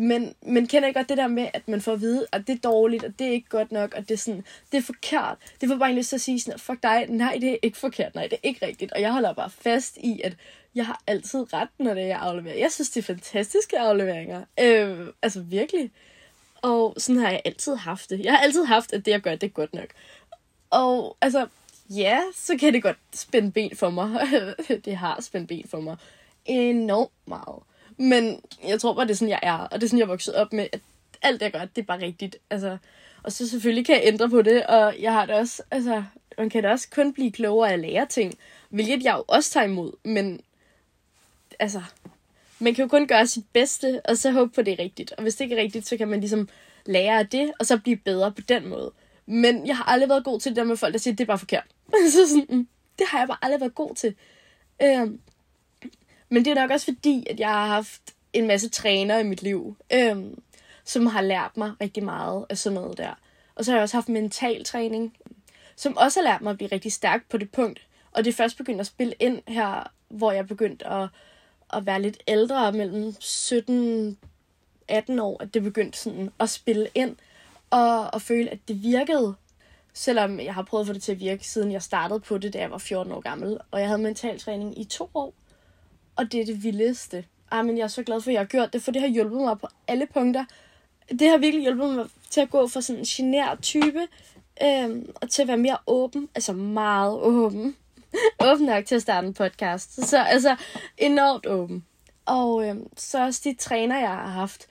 Men, 0.00 0.34
men 0.42 0.66
kender 0.66 0.88
I 0.88 0.92
godt 0.92 1.08
det 1.08 1.16
der 1.16 1.26
med, 1.26 1.48
at 1.54 1.68
man 1.68 1.80
får 1.80 1.92
at 1.92 2.00
vide, 2.00 2.26
at 2.32 2.46
det 2.46 2.54
er 2.54 2.70
dårligt, 2.70 3.04
og 3.04 3.18
det 3.18 3.26
er 3.26 3.30
ikke 3.30 3.48
godt 3.48 3.72
nok, 3.72 3.94
og 3.94 4.08
det 4.08 4.14
er 4.14 4.18
sådan, 4.18 4.44
det 4.72 4.78
er 4.78 4.82
forkert. 4.82 5.36
Det 5.60 5.68
får 5.68 5.76
bare 5.76 5.90
en 5.90 5.96
lyst 5.96 6.08
til 6.08 6.16
at 6.16 6.20
sige 6.20 6.40
sådan, 6.40 6.58
fuck 6.58 6.82
dig, 6.82 7.06
nej, 7.08 7.38
det 7.40 7.50
er 7.50 7.56
ikke 7.62 7.78
forkert, 7.78 8.14
nej, 8.14 8.26
det 8.26 8.32
er 8.32 8.48
ikke 8.48 8.66
rigtigt. 8.66 8.92
Og 8.92 9.00
jeg 9.00 9.12
holder 9.12 9.32
bare 9.32 9.50
fast 9.50 9.96
i, 9.96 10.20
at 10.24 10.36
jeg 10.74 10.86
har 10.86 11.02
altid 11.06 11.52
ret, 11.52 11.68
når 11.78 11.94
det 11.94 12.02
er, 12.02 12.06
jeg 12.06 12.18
afleverer. 12.18 12.58
Jeg 12.58 12.72
synes, 12.72 12.90
det 12.90 13.00
er 13.00 13.04
fantastiske 13.04 13.78
afleveringer. 13.78 14.44
Øh, 14.60 15.06
altså 15.22 15.40
virkelig. 15.40 15.90
Og 16.62 16.94
sådan 16.98 17.22
har 17.22 17.30
jeg 17.30 17.42
altid 17.44 17.74
haft 17.74 18.10
det. 18.10 18.24
Jeg 18.24 18.32
har 18.32 18.38
altid 18.38 18.64
haft, 18.64 18.92
at 18.92 19.06
det, 19.06 19.12
jeg 19.12 19.20
gør, 19.20 19.34
det 19.34 19.46
er 19.46 19.50
godt 19.50 19.74
nok. 19.74 19.88
Og 20.70 21.16
altså, 21.20 21.46
ja, 21.90 22.20
så 22.34 22.56
kan 22.56 22.72
det 22.72 22.82
godt 22.82 22.98
spænde 23.14 23.52
ben 23.52 23.76
for 23.76 23.90
mig. 23.90 24.20
det 24.84 24.96
har 24.96 25.20
spændt 25.20 25.48
ben 25.48 25.64
for 25.68 25.80
mig 25.80 25.96
enormt 26.44 27.10
meget. 27.26 27.62
Men 27.98 28.40
jeg 28.68 28.80
tror 28.80 28.94
bare, 28.94 29.04
det 29.04 29.10
er 29.10 29.16
sådan, 29.16 29.30
jeg 29.30 29.40
er. 29.42 29.58
Og 29.58 29.72
det 29.72 29.82
er 29.82 29.88
sådan, 29.88 29.98
jeg 29.98 30.04
er 30.04 30.08
vokset 30.08 30.34
op 30.34 30.52
med, 30.52 30.66
at 30.72 30.80
alt, 31.22 31.42
jeg 31.42 31.52
gør, 31.52 31.64
det 31.64 31.82
er 31.82 31.86
bare 31.86 32.02
rigtigt. 32.02 32.36
Altså, 32.50 32.78
og 33.22 33.32
så 33.32 33.48
selvfølgelig 33.48 33.86
kan 33.86 33.94
jeg 33.94 34.02
ændre 34.04 34.30
på 34.30 34.42
det, 34.42 34.66
og 34.66 34.94
jeg 35.00 35.12
har 35.12 35.26
det 35.26 35.34
også, 35.34 35.62
altså, 35.70 36.02
man 36.38 36.50
kan 36.50 36.62
da 36.62 36.70
også 36.70 36.88
kun 36.90 37.12
blive 37.12 37.32
klogere 37.32 37.68
af 37.68 37.72
at 37.72 37.78
lære 37.78 38.06
ting, 38.06 38.34
hvilket 38.68 39.04
jeg 39.04 39.14
jo 39.16 39.24
også 39.28 39.50
tager 39.50 39.66
imod, 39.66 39.92
men 40.04 40.40
altså, 41.58 41.82
man 42.58 42.74
kan 42.74 42.82
jo 42.82 42.88
kun 42.88 43.06
gøre 43.06 43.26
sit 43.26 43.44
bedste, 43.52 44.00
og 44.04 44.16
så 44.16 44.30
håbe 44.30 44.52
på, 44.54 44.62
det 44.62 44.72
er 44.72 44.82
rigtigt. 44.82 45.12
Og 45.12 45.22
hvis 45.22 45.34
det 45.34 45.44
ikke 45.44 45.56
er 45.56 45.62
rigtigt, 45.62 45.88
så 45.88 45.96
kan 45.96 46.08
man 46.08 46.20
ligesom 46.20 46.48
lære 46.86 47.18
af 47.18 47.28
det, 47.28 47.52
og 47.60 47.66
så 47.66 47.78
blive 47.78 47.96
bedre 47.96 48.32
på 48.32 48.40
den 48.40 48.68
måde. 48.68 48.92
Men 49.26 49.66
jeg 49.66 49.76
har 49.76 49.84
aldrig 49.84 50.08
været 50.08 50.24
god 50.24 50.40
til 50.40 50.50
det 50.50 50.56
der 50.56 50.64
med 50.64 50.76
folk, 50.76 50.92
der 50.92 50.98
siger, 50.98 51.14
at 51.14 51.18
det 51.18 51.24
er 51.24 51.26
bare 51.26 51.38
forkert. 51.38 51.64
så 52.12 52.28
sådan, 52.28 52.46
mm, 52.48 52.68
det 52.98 53.06
har 53.06 53.18
jeg 53.18 53.28
bare 53.28 53.38
aldrig 53.42 53.60
været 53.60 53.74
god 53.74 53.94
til. 53.94 54.14
Øhm, 54.82 55.20
men 56.28 56.44
det 56.44 56.50
er 56.50 56.54
nok 56.54 56.70
også 56.70 56.86
fordi, 56.86 57.26
at 57.30 57.40
jeg 57.40 57.48
har 57.48 57.66
haft 57.66 58.02
en 58.32 58.46
masse 58.46 58.68
træner 58.68 59.18
i 59.18 59.22
mit 59.22 59.42
liv, 59.42 59.76
øhm, 59.92 60.42
som 60.84 61.06
har 61.06 61.20
lært 61.20 61.56
mig 61.56 61.72
rigtig 61.80 62.04
meget 62.04 62.46
af 62.50 62.58
sådan 62.58 62.74
noget 62.74 62.98
der. 62.98 63.14
Og 63.54 63.64
så 63.64 63.70
har 63.70 63.78
jeg 63.78 63.82
også 63.82 63.96
haft 63.96 64.08
mental 64.08 64.64
træning, 64.64 65.16
som 65.76 65.96
også 65.96 66.20
har 66.20 66.24
lært 66.24 66.42
mig 66.42 66.50
at 66.50 66.56
blive 66.56 66.72
rigtig 66.72 66.92
stærk 66.92 67.28
på 67.30 67.36
det 67.36 67.50
punkt. 67.50 67.80
Og 68.12 68.24
det 68.24 68.30
er 68.30 68.36
først 68.36 68.56
begyndt 68.56 68.80
at 68.80 68.86
spille 68.86 69.14
ind 69.20 69.42
her, 69.48 69.92
hvor 70.08 70.32
jeg 70.32 70.46
begyndte 70.46 70.86
at, 70.86 71.08
at 71.72 71.86
være 71.86 72.02
lidt 72.02 72.22
ældre, 72.28 72.72
mellem 72.72 73.14
17 73.20 74.18
18 74.88 75.18
år, 75.18 75.42
at 75.42 75.54
det 75.54 75.62
begyndte 75.62 75.98
sådan 75.98 76.30
at 76.40 76.50
spille 76.50 76.88
ind, 76.94 77.16
og, 77.70 78.14
og 78.14 78.22
føle, 78.22 78.50
at 78.50 78.58
det 78.68 78.82
virkede. 78.82 79.34
Selvom 79.92 80.40
jeg 80.40 80.54
har 80.54 80.62
prøvet 80.62 80.82
at 80.82 80.86
få 80.86 80.92
det 80.92 81.02
til 81.02 81.12
at 81.12 81.20
virke, 81.20 81.48
siden 81.48 81.72
jeg 81.72 81.82
startede 81.82 82.20
på 82.20 82.38
det, 82.38 82.52
da 82.52 82.58
jeg 82.58 82.70
var 82.70 82.78
14 82.78 83.12
år 83.12 83.20
gammel. 83.20 83.58
Og 83.70 83.80
jeg 83.80 83.88
havde 83.88 84.02
mental 84.02 84.38
træning 84.38 84.80
i 84.80 84.84
to 84.84 85.10
år. 85.14 85.34
Og 86.18 86.32
det 86.32 86.40
er 86.40 86.44
det 86.44 86.62
vildeste. 86.62 87.24
Ej, 87.52 87.62
men 87.62 87.78
jeg 87.78 87.84
er 87.84 87.88
så 87.88 88.02
glad 88.02 88.20
for, 88.20 88.30
at 88.30 88.34
jeg 88.34 88.40
har 88.40 88.46
gjort 88.46 88.72
det, 88.72 88.82
for 88.82 88.92
det 88.92 89.02
har 89.02 89.08
hjulpet 89.08 89.40
mig 89.40 89.58
på 89.58 89.68
alle 89.88 90.06
punkter. 90.14 90.44
Det 91.10 91.28
har 91.28 91.38
virkelig 91.38 91.62
hjulpet 91.62 91.94
mig 91.94 92.06
til 92.30 92.40
at 92.40 92.50
gå 92.50 92.66
fra 92.66 92.80
sådan 92.80 93.00
en 93.00 93.04
genert 93.04 93.62
type, 93.62 94.08
øhm, 94.62 95.12
og 95.14 95.30
til 95.30 95.42
at 95.42 95.48
være 95.48 95.56
mere 95.56 95.78
åben. 95.86 96.28
Altså 96.34 96.52
meget 96.52 97.12
åben. 97.20 97.76
åben 98.52 98.66
nok 98.66 98.84
til 98.86 98.94
at 98.94 99.02
starte 99.02 99.26
en 99.26 99.34
podcast. 99.34 100.08
Så 100.08 100.18
altså 100.22 100.56
enormt 100.98 101.46
åben. 101.46 101.84
Og 102.26 102.68
øhm, 102.68 102.88
så 102.96 103.24
også 103.24 103.40
de 103.44 103.54
træner, 103.54 103.98
jeg 103.98 104.08
har 104.08 104.26
haft. 104.26 104.66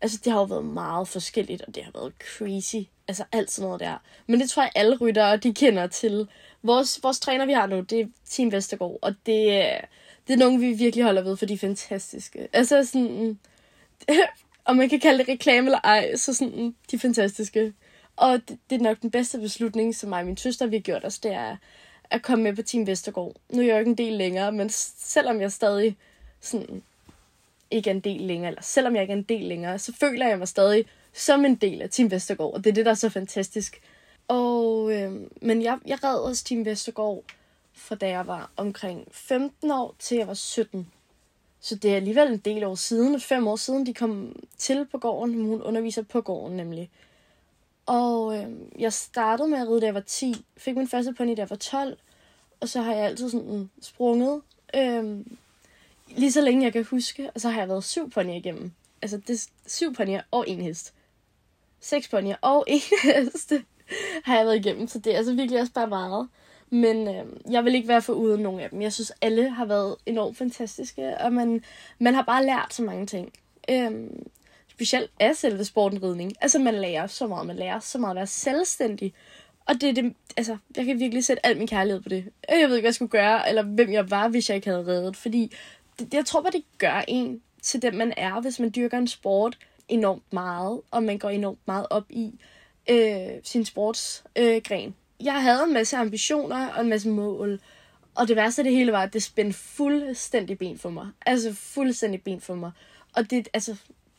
Altså, 0.00 0.20
det 0.24 0.32
har 0.32 0.40
jo 0.40 0.44
været 0.44 0.64
meget 0.64 1.08
forskelligt, 1.08 1.62
og 1.62 1.74
det 1.74 1.84
har 1.84 1.92
været 1.94 2.12
crazy. 2.18 2.88
Altså, 3.08 3.24
alt 3.32 3.50
sådan 3.50 3.66
noget 3.66 3.80
der. 3.80 3.96
Men 4.26 4.40
det 4.40 4.50
tror 4.50 4.62
jeg, 4.62 4.72
alle 4.74 4.96
ryttere, 4.96 5.36
de 5.36 5.54
kender 5.54 5.86
til. 5.86 6.28
Vores, 6.62 7.00
vores 7.02 7.20
træner, 7.20 7.46
vi 7.46 7.52
har 7.52 7.66
nu, 7.66 7.80
det 7.80 8.00
er 8.00 8.06
Team 8.30 8.52
Vestergaard, 8.52 8.98
og 9.02 9.14
det, 9.26 9.58
øh, 9.58 9.80
det 10.26 10.32
er 10.32 10.38
nogen, 10.38 10.60
vi 10.60 10.72
virkelig 10.72 11.04
holder 11.04 11.22
ved, 11.22 11.36
for 11.36 11.46
de 11.46 11.54
er 11.54 11.58
fantastiske. 11.58 12.48
Altså 12.52 12.84
sådan, 12.84 13.38
om 14.64 14.76
man 14.76 14.88
kan 14.88 15.00
kalde 15.00 15.18
det 15.18 15.28
reklame 15.28 15.66
eller 15.66 15.80
ej, 15.84 16.16
så 16.16 16.34
sådan, 16.34 16.74
de 16.90 16.96
er 16.96 17.00
fantastiske. 17.00 17.72
Og 18.16 18.40
det, 18.48 18.58
det 18.70 18.76
er 18.76 18.82
nok 18.82 19.00
den 19.02 19.10
bedste 19.10 19.38
beslutning, 19.38 19.94
som 19.94 20.08
mig 20.08 20.20
og 20.20 20.26
min 20.26 20.36
søster 20.36 20.66
vi 20.66 20.76
har 20.76 20.82
gjort 20.82 21.04
os, 21.04 21.18
det 21.18 21.32
er 21.32 21.56
at 22.10 22.22
komme 22.22 22.42
med 22.44 22.56
på 22.56 22.62
Team 22.62 22.86
Vestergaard. 22.86 23.36
Nu 23.48 23.60
er 23.62 23.66
jeg 23.66 23.72
jo 23.72 23.78
ikke 23.78 23.90
en 23.90 23.98
del 23.98 24.12
længere, 24.12 24.52
men 24.52 24.70
selvom 24.70 25.40
jeg 25.40 25.52
stadig 25.52 25.96
sådan, 26.40 26.82
ikke 27.70 27.90
er 27.90 27.94
en 27.94 28.00
del 28.00 28.20
længere, 28.20 28.48
eller 28.48 28.62
selvom 28.62 28.94
jeg 28.94 29.02
ikke 29.02 29.12
er 29.12 29.16
en 29.16 29.22
del 29.22 29.40
længere, 29.40 29.78
så 29.78 29.92
føler 29.92 30.28
jeg 30.28 30.38
mig 30.38 30.48
stadig 30.48 30.84
som 31.12 31.44
en 31.44 31.54
del 31.54 31.82
af 31.82 31.90
Team 31.90 32.10
Vestergaard, 32.10 32.54
og 32.54 32.64
det 32.64 32.70
er 32.70 32.74
det, 32.74 32.84
der 32.84 32.90
er 32.90 32.94
så 32.94 33.08
fantastisk. 33.08 33.80
Og, 34.28 34.92
øh, 34.92 35.12
men 35.42 35.62
jeg, 35.62 35.78
jeg 35.86 36.04
red 36.04 36.18
også 36.18 36.44
Team 36.44 36.64
Vestergaard 36.64 37.24
fra 37.80 37.94
da 37.94 38.08
jeg 38.08 38.26
var 38.26 38.50
omkring 38.56 39.08
15 39.10 39.70
år 39.70 39.94
til 39.98 40.16
jeg 40.16 40.26
var 40.26 40.34
17. 40.34 40.92
Så 41.60 41.74
det 41.74 41.90
er 41.90 41.96
alligevel 41.96 42.28
en 42.28 42.38
del 42.38 42.64
år 42.64 42.74
siden, 42.74 43.20
fem 43.20 43.46
år 43.46 43.56
siden, 43.56 43.86
de 43.86 43.94
kom 43.94 44.36
til 44.58 44.86
på 44.86 44.98
gården. 44.98 45.44
Hun 45.44 45.62
underviser 45.62 46.02
på 46.02 46.20
gården 46.20 46.56
nemlig. 46.56 46.90
Og 47.86 48.38
øh, 48.38 48.46
jeg 48.78 48.92
startede 48.92 49.48
med 49.48 49.58
at 49.58 49.68
ride, 49.68 49.80
da 49.80 49.86
jeg 49.86 49.94
var 49.94 50.00
10. 50.00 50.44
Fik 50.56 50.76
min 50.76 50.88
første 50.88 51.14
pony, 51.14 51.36
da 51.36 51.40
jeg 51.40 51.50
var 51.50 51.56
12. 51.56 51.98
Og 52.60 52.68
så 52.68 52.80
har 52.80 52.94
jeg 52.94 53.04
altid 53.04 53.30
sådan 53.30 53.70
sprunget. 53.82 54.42
Øh, 54.76 55.24
lige 56.08 56.32
så 56.32 56.40
længe 56.40 56.64
jeg 56.64 56.72
kan 56.72 56.84
huske. 56.84 57.30
Og 57.34 57.40
så 57.40 57.48
har 57.48 57.60
jeg 57.60 57.68
været 57.68 57.84
syv 57.84 58.10
ponyer 58.10 58.34
igennem. 58.34 58.72
Altså 59.02 59.16
det 59.16 59.30
er 59.30 59.48
syv 59.66 59.94
ponyer 59.94 60.22
og 60.30 60.48
en 60.48 60.60
hest. 60.60 60.94
Seks 61.80 62.08
ponyer 62.08 62.36
og 62.42 62.64
en 62.68 62.80
hest 63.02 63.52
har 64.24 64.36
jeg 64.36 64.46
været 64.46 64.56
igennem. 64.56 64.88
Så 64.88 64.98
det 64.98 65.12
er 65.12 65.16
altså 65.16 65.34
virkelig 65.34 65.60
også 65.60 65.72
bare 65.72 65.88
meget. 65.88 66.28
Men 66.70 67.08
øh, 67.08 67.24
jeg 67.50 67.64
vil 67.64 67.74
ikke 67.74 67.88
være 67.88 68.02
for 68.02 68.12
uden 68.12 68.42
nogen 68.42 68.60
af 68.60 68.70
dem. 68.70 68.82
Jeg 68.82 68.92
synes, 68.92 69.12
alle 69.20 69.50
har 69.50 69.64
været 69.64 69.96
enormt 70.06 70.36
fantastiske, 70.36 71.18
og 71.18 71.32
man, 71.32 71.64
man 71.98 72.14
har 72.14 72.22
bare 72.22 72.46
lært 72.46 72.74
så 72.74 72.82
mange 72.82 73.06
ting. 73.06 73.32
Øh, 73.70 73.90
specielt 74.68 75.10
af 75.20 75.36
selve 75.36 75.64
sporten 75.64 76.02
ridning. 76.02 76.32
Altså, 76.40 76.58
man 76.58 76.74
lærer 76.74 77.06
så 77.06 77.26
meget. 77.26 77.46
Man 77.46 77.56
lærer 77.56 77.80
så 77.80 77.98
meget 77.98 78.12
at 78.12 78.16
være 78.16 78.26
selvstændig. 78.26 79.14
Og 79.66 79.74
det 79.80 79.88
er 79.88 79.92
det, 79.92 80.14
altså, 80.36 80.56
jeg 80.76 80.84
kan 80.84 81.00
virkelig 81.00 81.24
sætte 81.24 81.46
al 81.46 81.58
min 81.58 81.66
kærlighed 81.66 82.02
på 82.02 82.08
det. 82.08 82.24
Øh, 82.52 82.60
jeg 82.60 82.68
ved 82.68 82.76
ikke, 82.76 82.84
hvad 82.84 82.88
jeg 82.88 82.94
skulle 82.94 83.10
gøre, 83.10 83.48
eller 83.48 83.62
hvem 83.62 83.92
jeg 83.92 84.10
var, 84.10 84.28
hvis 84.28 84.48
jeg 84.48 84.56
ikke 84.56 84.68
havde 84.68 84.86
reddet. 84.86 85.16
Fordi 85.16 85.52
det, 85.98 86.14
jeg 86.14 86.26
tror 86.26 86.42
bare, 86.42 86.52
det 86.52 86.64
gør 86.78 87.04
en 87.08 87.42
til 87.62 87.82
den, 87.82 87.96
man 87.96 88.12
er, 88.16 88.40
hvis 88.40 88.60
man 88.60 88.72
dyrker 88.76 88.98
en 88.98 89.08
sport 89.08 89.58
enormt 89.88 90.32
meget, 90.32 90.80
og 90.90 91.02
man 91.02 91.18
går 91.18 91.28
enormt 91.28 91.58
meget 91.66 91.86
op 91.90 92.04
i 92.10 92.40
øh, 92.90 93.28
sin 93.42 93.64
sportsgren. 93.64 94.88
Øh, 94.88 94.92
jeg 95.22 95.42
havde 95.42 95.62
en 95.62 95.72
masse 95.72 95.96
ambitioner 95.96 96.68
og 96.68 96.80
en 96.80 96.88
masse 96.88 97.08
mål, 97.08 97.60
Og 98.14 98.28
det 98.28 98.36
værste 98.36 98.60
af 98.60 98.64
det 98.64 98.72
hele 98.72 98.92
var, 98.92 99.02
at 99.02 99.12
det 99.12 99.22
spændte 99.22 99.58
fuldstændig 99.58 100.58
ben 100.58 100.78
for 100.78 100.90
mig. 100.90 101.08
Altså 101.26 101.54
fuldstændig 101.54 102.22
ben 102.22 102.40
for 102.40 102.54
mig. 102.54 102.70
Og 103.16 103.30
det, 103.30 103.48
altså, 103.54 103.76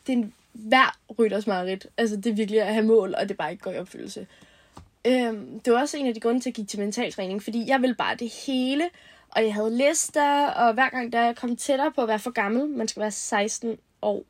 det 0.08 0.14
er 0.14 0.18
en 0.18 0.34
hver 0.54 0.98
rytters 1.20 1.48
mareridt. 1.48 1.88
Altså 1.98 2.16
det 2.16 2.26
er 2.26 2.34
virkelig 2.34 2.62
at 2.62 2.74
have 2.74 2.86
mål, 2.86 3.16
og 3.18 3.30
det 3.30 3.38
bare 3.38 3.52
ikke 3.52 3.64
går 3.64 3.72
i 3.72 3.78
opfyldelse. 3.78 4.28
Øhm, 5.08 5.60
det 5.60 5.74
var 5.74 5.80
også 5.80 5.98
en 5.98 6.08
af 6.08 6.14
de 6.14 6.20
grunde 6.20 6.40
til 6.40 6.50
at 6.50 6.54
gik 6.54 6.68
til 6.68 6.80
mentaltræning, 6.80 7.44
fordi 7.44 7.68
jeg 7.68 7.82
ville 7.82 7.96
bare 7.96 8.16
det 8.16 8.30
hele, 8.46 8.90
og 9.30 9.44
jeg 9.44 9.54
havde 9.54 9.78
lister, 9.78 10.48
og 10.48 10.74
hver 10.74 10.90
gang 10.90 11.14
der 11.14 11.22
jeg 11.22 11.36
kom 11.36 11.56
tættere 11.56 11.92
på 11.92 12.02
at 12.02 12.08
være 12.08 12.20
for 12.20 12.32
gammel, 12.32 12.70
man 12.70 12.88
skal 12.88 13.02
være 13.02 13.12
16 13.12 13.78
år, 14.02 14.24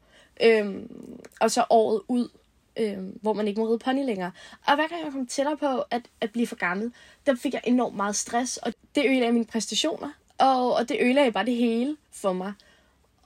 øhm, 0.43 1.19
og 1.41 1.51
så 1.51 1.65
året 1.69 2.01
ud, 2.07 2.29
øh, 2.77 2.97
hvor 3.21 3.33
man 3.33 3.47
ikke 3.47 3.59
må 3.59 3.67
ride 3.67 3.79
pony 3.79 4.05
længere. 4.05 4.31
Og 4.67 4.75
hver 4.75 4.87
gang 4.87 5.03
jeg 5.03 5.11
kom 5.11 5.27
tættere 5.27 5.57
på 5.57 5.83
at, 5.91 6.01
at 6.21 6.31
blive 6.31 6.47
for 6.47 6.55
gammel, 6.55 6.93
der 7.25 7.35
fik 7.35 7.53
jeg 7.53 7.61
enormt 7.63 7.95
meget 7.95 8.15
stress, 8.15 8.57
og 8.57 8.73
det 8.95 9.05
ødelagde 9.05 9.33
mine 9.33 9.45
præstationer, 9.45 10.09
og, 10.37 10.73
og 10.73 10.89
det 10.89 10.97
ødelagde 11.01 11.31
bare 11.31 11.45
det 11.45 11.55
hele 11.55 11.97
for 12.11 12.33
mig. 12.33 12.53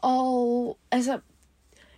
Og 0.01 0.77
altså, 0.91 1.19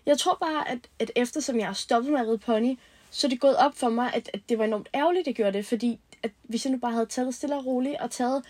jeg 0.05 0.17
tror 0.17 0.37
bare, 0.41 0.69
at, 0.69 0.79
at 0.99 1.11
eftersom 1.15 1.59
jeg 1.59 1.65
har 1.65 1.73
stoppet 1.73 2.11
med 2.11 2.19
at 2.19 2.27
ride 2.27 2.37
pony, 2.37 2.77
så 3.09 3.27
er 3.27 3.29
det 3.29 3.39
gået 3.39 3.57
op 3.57 3.75
for 3.75 3.89
mig, 3.89 4.13
at, 4.13 4.29
at 4.33 4.41
det 4.49 4.57
var 4.57 4.65
enormt 4.65 4.89
ærgerligt, 4.95 5.21
at 5.21 5.27
jeg 5.27 5.35
gjorde 5.35 5.57
det, 5.57 5.65
fordi 5.65 5.99
at 6.23 6.31
hvis 6.43 6.65
jeg 6.65 6.71
nu 6.71 6.77
bare 6.77 6.91
havde 6.91 7.05
taget 7.05 7.25
det 7.25 7.35
stille 7.35 7.55
og 7.55 7.65
roligt 7.65 7.97
og 7.99 8.11
taget 8.11 8.43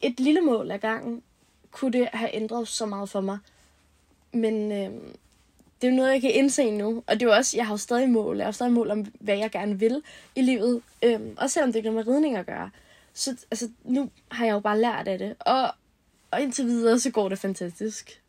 et 0.00 0.20
lille 0.20 0.40
mål 0.40 0.70
ad 0.70 0.78
gangen, 0.78 1.22
kunne 1.70 1.92
det 1.92 2.08
have 2.12 2.34
ændret 2.34 2.68
så 2.68 2.86
meget 2.86 3.08
for 3.08 3.20
mig. 3.20 3.38
Men 4.32 4.72
øh, 4.72 5.14
det 5.80 5.86
er 5.86 5.90
jo 5.90 5.96
noget, 5.96 6.12
jeg 6.12 6.20
kan 6.20 6.30
indse 6.30 6.70
nu. 6.70 7.02
Og 7.06 7.14
det 7.14 7.22
er 7.22 7.26
jo 7.26 7.36
også, 7.36 7.56
jeg 7.56 7.66
har 7.66 7.72
jo 7.72 7.78
stadig 7.78 8.10
mål. 8.10 8.36
Jeg 8.36 8.46
har 8.46 8.52
stadig 8.52 8.72
mål 8.72 8.90
om, 8.90 9.06
hvad 9.20 9.36
jeg 9.36 9.50
gerne 9.50 9.78
vil 9.78 10.02
i 10.34 10.42
livet. 10.42 10.82
Øhm, 11.02 11.34
også 11.36 11.54
selvom 11.54 11.72
det 11.72 11.76
ikke 11.76 11.88
har 11.88 11.94
med 11.94 12.08
ridning 12.08 12.36
at 12.36 12.46
gøre. 12.46 12.70
Så 13.14 13.36
altså, 13.50 13.68
nu 13.84 14.10
har 14.30 14.44
jeg 14.44 14.52
jo 14.52 14.60
bare 14.60 14.80
lært 14.80 15.08
af 15.08 15.18
det. 15.18 15.36
Og, 15.40 15.70
og 16.30 16.40
indtil 16.40 16.64
videre, 16.64 17.00
så 17.00 17.10
går 17.10 17.28
det 17.28 17.38
fantastisk. 17.38 18.22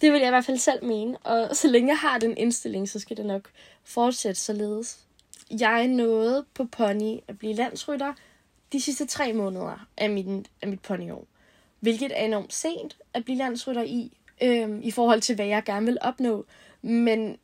Det 0.00 0.12
vil 0.12 0.18
jeg 0.18 0.28
i 0.28 0.30
hvert 0.30 0.44
fald 0.44 0.58
selv 0.58 0.84
mene. 0.84 1.18
Og 1.18 1.56
så 1.56 1.68
længe 1.68 1.88
jeg 1.88 1.98
har 1.98 2.18
den 2.18 2.36
indstilling, 2.36 2.88
så 2.88 2.98
skal 2.98 3.16
det 3.16 3.26
nok 3.26 3.50
fortsætte 3.84 4.40
således. 4.40 4.98
Jeg 5.60 5.88
nåede 5.88 6.44
på 6.54 6.64
pony 6.64 7.18
at 7.28 7.38
blive 7.38 7.54
landsrytter 7.54 8.12
de 8.72 8.80
sidste 8.80 9.06
tre 9.06 9.32
måneder 9.32 9.86
af, 9.96 10.10
min, 10.10 10.46
af 10.62 10.68
mit 10.68 10.80
ponyår. 10.80 11.26
Hvilket 11.80 12.12
er 12.14 12.24
enormt 12.24 12.54
sent 12.54 12.96
at 13.14 13.24
blive 13.24 13.38
landsrytter 13.38 13.82
i, 13.82 14.12
øhm, 14.42 14.80
i 14.82 14.90
forhold 14.90 15.20
til, 15.20 15.34
hvad 15.34 15.46
jeg 15.46 15.64
gerne 15.64 15.86
vil 15.86 15.98
opnå. 16.00 16.46
Men 16.84 17.38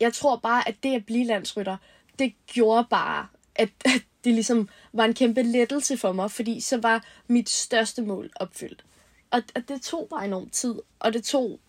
jeg 0.00 0.12
tror 0.12 0.36
bare, 0.36 0.68
at 0.68 0.74
det 0.82 0.94
at 0.94 1.06
blive 1.06 1.24
landsrytter, 1.24 1.76
det 2.18 2.34
gjorde 2.46 2.86
bare, 2.90 3.26
at, 3.54 3.68
at 3.84 4.02
det 4.24 4.34
ligesom 4.34 4.68
var 4.92 5.04
en 5.04 5.14
kæmpe 5.14 5.42
lettelse 5.42 5.96
for 5.96 6.12
mig, 6.12 6.30
fordi 6.30 6.60
så 6.60 6.76
var 6.76 7.04
mit 7.26 7.50
største 7.50 8.02
mål 8.02 8.30
opfyldt. 8.36 8.84
Og, 9.30 9.42
og 9.54 9.68
det 9.68 9.82
tog 9.82 10.06
bare 10.10 10.24
enormt 10.24 10.52
tid, 10.52 10.74
og 10.98 11.12
det 11.12 11.24
tog, 11.24 11.60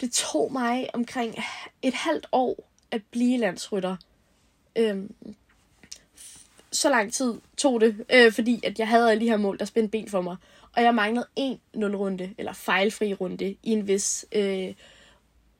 det 0.00 0.12
tog 0.12 0.52
mig 0.52 0.88
omkring 0.94 1.34
et 1.82 1.94
halvt 1.94 2.26
år 2.32 2.68
at 2.90 3.02
blive 3.10 3.38
landsrytter. 3.38 3.96
Øhm, 4.76 5.14
så 6.72 6.90
lang 6.90 7.12
tid 7.12 7.34
tog 7.56 7.80
det, 7.80 8.04
øh, 8.12 8.32
fordi 8.32 8.60
at 8.64 8.78
jeg 8.78 8.88
havde 8.88 9.10
alle 9.10 9.20
de 9.20 9.30
her 9.30 9.36
mål, 9.36 9.58
der 9.58 9.64
spændte 9.64 9.90
ben 9.90 10.08
for 10.08 10.20
mig. 10.20 10.36
Og 10.76 10.82
jeg 10.82 10.94
manglede 10.94 11.26
en 11.36 11.60
nulrunde, 11.74 12.34
eller 12.38 12.52
fejlfri 12.52 13.14
runde, 13.14 13.56
i 13.62 13.70
en 13.70 13.88
vis 13.88 14.26
øh, 14.32 14.74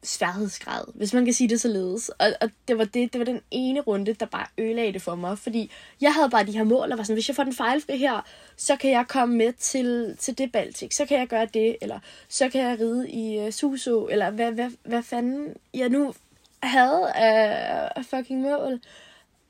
sværhedsgrad, 0.03 0.85
hvis 0.95 1.15
man 1.15 1.25
kan 1.25 1.35
sige 1.35 1.49
det 1.49 1.61
således. 1.61 2.09
Og, 2.09 2.33
og 2.41 2.51
det, 2.69 2.79
var 2.79 2.85
det, 2.85 3.13
det 3.13 3.19
var 3.19 3.25
den 3.25 3.41
ene 3.51 3.81
runde, 3.81 4.15
der 4.15 4.27
bare 4.27 4.47
ødelagde 4.59 4.93
det 4.93 5.03
for 5.03 5.15
mig, 5.15 5.39
fordi 5.39 5.71
jeg 6.01 6.15
havde 6.15 6.31
bare 6.31 6.47
de 6.47 6.53
her 6.53 6.65
mål, 6.65 6.93
og 6.93 6.99
var 6.99 7.05
sådan, 7.05 7.17
hvis 7.17 7.29
jeg 7.29 7.37
får 7.37 7.45
den 7.45 7.55
fejlfri 7.55 7.99
her, 7.99 8.27
så 8.57 8.77
kan 8.77 8.91
jeg 8.91 9.05
komme 9.09 9.37
med 9.37 9.53
til, 9.53 10.17
til 10.19 10.39
det 10.39 10.53
Baltic, 10.53 10.95
så 10.97 11.07
kan 11.07 11.19
jeg 11.19 11.29
gøre 11.29 11.47
det, 11.55 11.77
eller 11.81 11.99
så 12.29 12.49
kan 12.49 12.61
jeg 12.61 12.81
ride 12.81 13.11
i 13.11 13.47
uh, 13.47 13.51
Suso, 13.51 14.09
eller 14.09 14.31
hvad, 14.31 14.53
hvad, 14.53 14.71
hvad 14.85 15.03
fanden 15.03 15.55
jeg 15.75 15.89
nu 15.89 16.15
havde 16.63 17.13
af, 17.13 17.93
uh, 17.99 18.05
fucking 18.05 18.41
mål. 18.41 18.81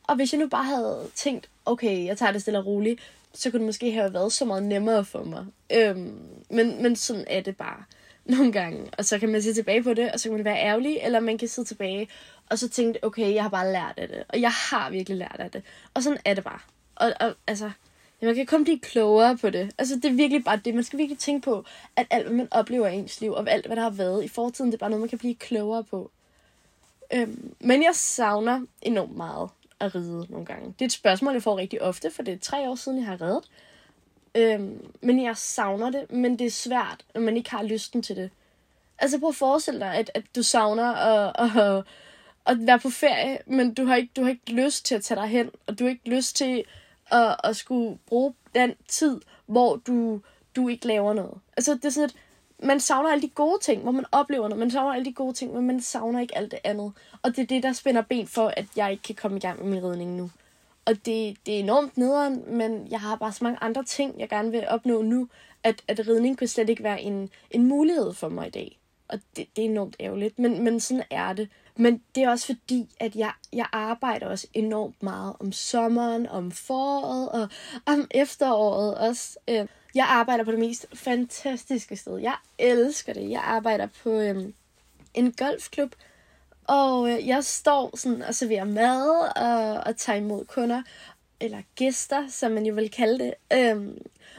Og 0.03 0.17
hvis 0.17 0.33
jeg 0.33 0.41
nu 0.41 0.49
bare 0.49 0.65
havde 0.65 1.11
tænkt, 1.15 1.49
okay, 1.67 2.05
jeg 2.07 2.19
tager 2.19 2.33
det 2.33 2.43
stille 2.43 2.59
og 2.59 2.67
roligt, 2.67 3.01
så 3.35 3.51
kunne 3.51 3.59
det 3.59 3.67
måske 3.67 3.93
have 3.93 4.15
været 4.15 4.33
så 4.33 4.45
meget 4.45 4.63
nemmere 4.63 5.05
for 5.05 5.25
mig. 5.25 5.47
Øhm, 5.73 6.19
men, 6.51 6.83
men 6.83 6.97
sådan 6.97 7.25
er 7.27 7.41
det 7.41 7.57
bare 7.57 7.85
nogle 8.31 8.53
gange. 8.53 8.91
Og 8.99 9.05
så 9.05 9.19
kan 9.19 9.29
man 9.29 9.43
se 9.43 9.55
tilbage 9.55 9.83
på 9.83 9.95
det, 9.95 10.13
og 10.13 10.21
så 10.21 10.29
kan 10.29 10.37
man 10.37 10.45
være 10.45 10.59
ærgerlig, 10.59 10.99
eller 11.03 11.21
man 11.21 11.39
kan 11.39 11.49
sidde 11.49 11.69
tilbage 11.69 12.09
og 12.51 12.59
så 12.59 12.69
tænke, 12.69 13.05
okay, 13.05 13.35
jeg 13.35 13.43
har 13.43 13.51
bare 13.51 13.73
lært 13.73 13.95
af 13.97 14.09
det. 14.09 14.25
Og 14.29 14.41
jeg 14.41 14.51
har 14.53 14.91
virkelig 14.91 15.19
lært 15.19 15.37
af 15.39 15.51
det. 15.51 15.63
Og 15.95 16.03
sådan 16.03 16.19
er 16.25 16.35
det 16.35 16.45
bare. 16.45 16.59
Og, 16.97 17.13
og 17.21 17.35
altså, 17.47 17.71
man 18.23 18.35
kan 18.35 18.47
kun 18.47 18.65
blive 18.65 18.79
klogere 18.79 19.37
på 19.37 19.51
det. 19.51 19.71
Altså, 19.79 19.95
det 19.95 20.05
er 20.05 20.13
virkelig 20.13 20.45
bare 20.45 20.61
det. 20.65 20.75
Man 20.75 20.85
skal 20.85 20.99
virkelig 20.99 21.19
tænke 21.19 21.45
på, 21.45 21.65
at 21.97 22.07
alt, 22.11 22.27
hvad 22.27 22.37
man 22.37 22.49
oplever 22.51 22.87
i 22.87 22.95
ens 22.95 23.21
liv, 23.21 23.33
og 23.33 23.51
alt, 23.51 23.67
hvad 23.67 23.77
der 23.77 23.83
har 23.83 23.91
været 23.91 24.25
i 24.25 24.29
fortiden, 24.29 24.71
det 24.71 24.77
er 24.77 24.79
bare 24.79 24.91
noget, 24.91 25.01
man 25.01 25.09
kan 25.09 25.19
blive 25.19 25.35
klogere 25.35 25.85
på. 25.85 26.11
Øhm, 27.13 27.55
men 27.61 27.83
jeg 27.83 27.95
savner 27.95 28.67
enormt 28.83 29.17
meget 29.17 29.51
at 29.81 29.95
ride 29.95 30.27
nogle 30.29 30.47
gange. 30.47 30.67
Det 30.67 30.81
er 30.81 30.87
et 30.87 30.93
spørgsmål, 30.93 31.33
jeg 31.33 31.43
får 31.43 31.59
rigtig 31.59 31.83
ofte, 31.83 32.11
for 32.11 32.23
det 32.23 32.35
er 32.35 32.39
tre 32.39 32.71
år 32.71 32.75
siden, 32.75 32.99
jeg 32.99 33.07
har 33.07 33.21
reddet. 33.21 33.45
Øhm, 34.35 34.93
men 35.01 35.25
jeg 35.25 35.37
savner 35.37 35.91
det, 35.91 36.13
men 36.13 36.39
det 36.39 36.47
er 36.47 36.51
svært, 36.51 37.05
når 37.15 37.21
man 37.21 37.37
ikke 37.37 37.51
har 37.51 37.63
lysten 37.63 38.03
til 38.03 38.17
det. 38.17 38.31
Altså 38.99 39.19
prøv 39.19 39.29
at 39.29 39.35
forestille 39.35 39.81
dig, 39.81 39.95
at, 39.95 40.11
at 40.15 40.25
du 40.37 40.43
savner 40.43 40.93
at, 40.93 41.33
at, 41.57 41.85
at 42.47 42.67
være 42.67 42.79
på 42.79 42.91
ferie, 42.91 43.39
men 43.47 43.75
du 43.75 43.85
har, 43.85 43.97
ikke, 43.97 44.11
du 44.17 44.23
har 44.23 44.31
ikke 44.31 44.53
lyst 44.53 44.87
til 44.87 44.95
at 44.95 45.03
tage 45.03 45.21
dig 45.21 45.29
hen, 45.29 45.51
og 45.67 45.79
du 45.79 45.85
har 45.85 45.89
ikke 45.91 46.09
lyst 46.09 46.37
til 46.37 46.65
at, 47.11 47.37
at 47.45 47.57
skulle 47.57 47.99
bruge 48.07 48.35
den 48.55 48.75
tid, 48.89 49.21
hvor 49.47 49.77
du, 49.77 50.21
du 50.57 50.69
ikke 50.69 50.87
laver 50.87 51.13
noget. 51.13 51.39
Altså 51.57 51.75
det 51.75 51.85
er 51.85 51.91
sådan, 51.91 52.11
at 52.11 52.17
man 52.67 52.81
savner 52.81 53.11
alle 53.11 53.23
de 53.23 53.29
gode 53.29 53.59
ting, 53.63 53.83
hvor 53.83 53.93
man 53.93 54.05
oplever 54.13 54.49
noget. 54.49 54.59
Man 54.59 54.71
savner 54.71 54.95
alle 54.95 55.05
de 55.05 55.13
gode 55.13 55.33
ting, 55.33 55.55
men 55.55 55.67
man 55.67 55.81
savner 55.81 56.21
ikke 56.21 56.37
alt 56.37 56.51
det 56.51 56.59
andet. 56.65 56.93
Og 57.23 57.37
det 57.37 57.43
er 57.43 57.47
det, 57.47 57.63
der 57.63 57.73
spænder 57.73 58.03
ben 58.03 58.27
for, 58.27 58.53
at 58.57 58.67
jeg 58.77 58.91
ikke 58.91 59.03
kan 59.03 59.15
komme 59.15 59.37
i 59.37 59.41
gang 59.41 59.63
med 59.63 59.71
min 59.71 59.85
ridning 59.85 60.17
nu. 60.17 60.31
Og 60.91 60.97
det, 61.07 61.37
det 61.47 61.55
er 61.55 61.59
enormt 61.59 61.97
nederen, 61.97 62.45
men 62.47 62.89
jeg 62.91 63.01
har 63.01 63.17
bare 63.17 63.33
så 63.33 63.45
mange 63.45 63.59
andre 63.63 63.85
ting, 63.85 64.21
jeg 64.21 64.29
gerne 64.29 64.51
vil 64.51 64.69
opnå 64.69 65.03
nu, 65.03 65.29
at, 65.63 65.83
at 65.89 66.09
ridning 66.09 66.39
kunne 66.39 66.49
slet 66.49 66.69
ikke 66.69 66.83
være 66.83 67.03
en, 67.03 67.31
en 67.51 67.69
mulighed 67.69 68.13
for 68.13 68.29
mig 68.29 68.47
i 68.47 68.51
dag. 68.51 68.79
Og 69.09 69.21
det, 69.37 69.47
det 69.57 69.65
er 69.65 69.69
enormt 69.69 69.97
ærgerligt, 70.01 70.39
men, 70.39 70.65
men 70.65 70.81
sådan 70.81 71.05
er 71.11 71.33
det. 71.33 71.49
Men 71.77 72.03
det 72.15 72.23
er 72.23 72.31
også 72.31 72.47
fordi, 72.47 72.89
at 73.01 73.17
jeg, 73.17 73.33
jeg 73.53 73.67
arbejder 73.73 74.27
også 74.27 74.47
enormt 74.55 75.03
meget 75.03 75.35
om 75.41 75.53
sommeren, 75.53 76.27
om 76.27 76.53
foråret 76.53 77.29
og 77.29 77.49
om 77.87 78.09
efteråret 78.11 78.99
også. 78.99 79.39
Øh, 79.49 79.67
jeg 79.95 80.07
arbejder 80.09 80.45
på 80.45 80.51
det 80.51 80.59
mest 80.59 80.87
fantastiske 80.95 81.97
sted. 81.97 82.19
Jeg 82.19 82.35
elsker 82.59 83.13
det. 83.13 83.31
Jeg 83.31 83.41
arbejder 83.45 83.89
på 84.03 84.11
øhm, 84.11 84.55
en 85.15 85.33
golfklub, 85.33 85.95
og 86.71 87.11
øh, 87.11 87.29
jeg 87.29 87.45
står 87.45 87.97
sådan 87.97 88.23
og 88.23 88.35
serverer 88.35 88.65
mad 88.65 89.11
og, 89.37 89.83
og 89.87 89.97
tager 89.97 90.19
imod 90.19 90.45
kunder, 90.45 90.83
eller 91.41 91.63
gæster, 91.75 92.29
som 92.29 92.53
man 92.53 92.67
jo 92.67 92.75
vil 92.75 92.91
kalde 92.91 93.25
det. 93.25 93.35
Øhm, 93.53 93.99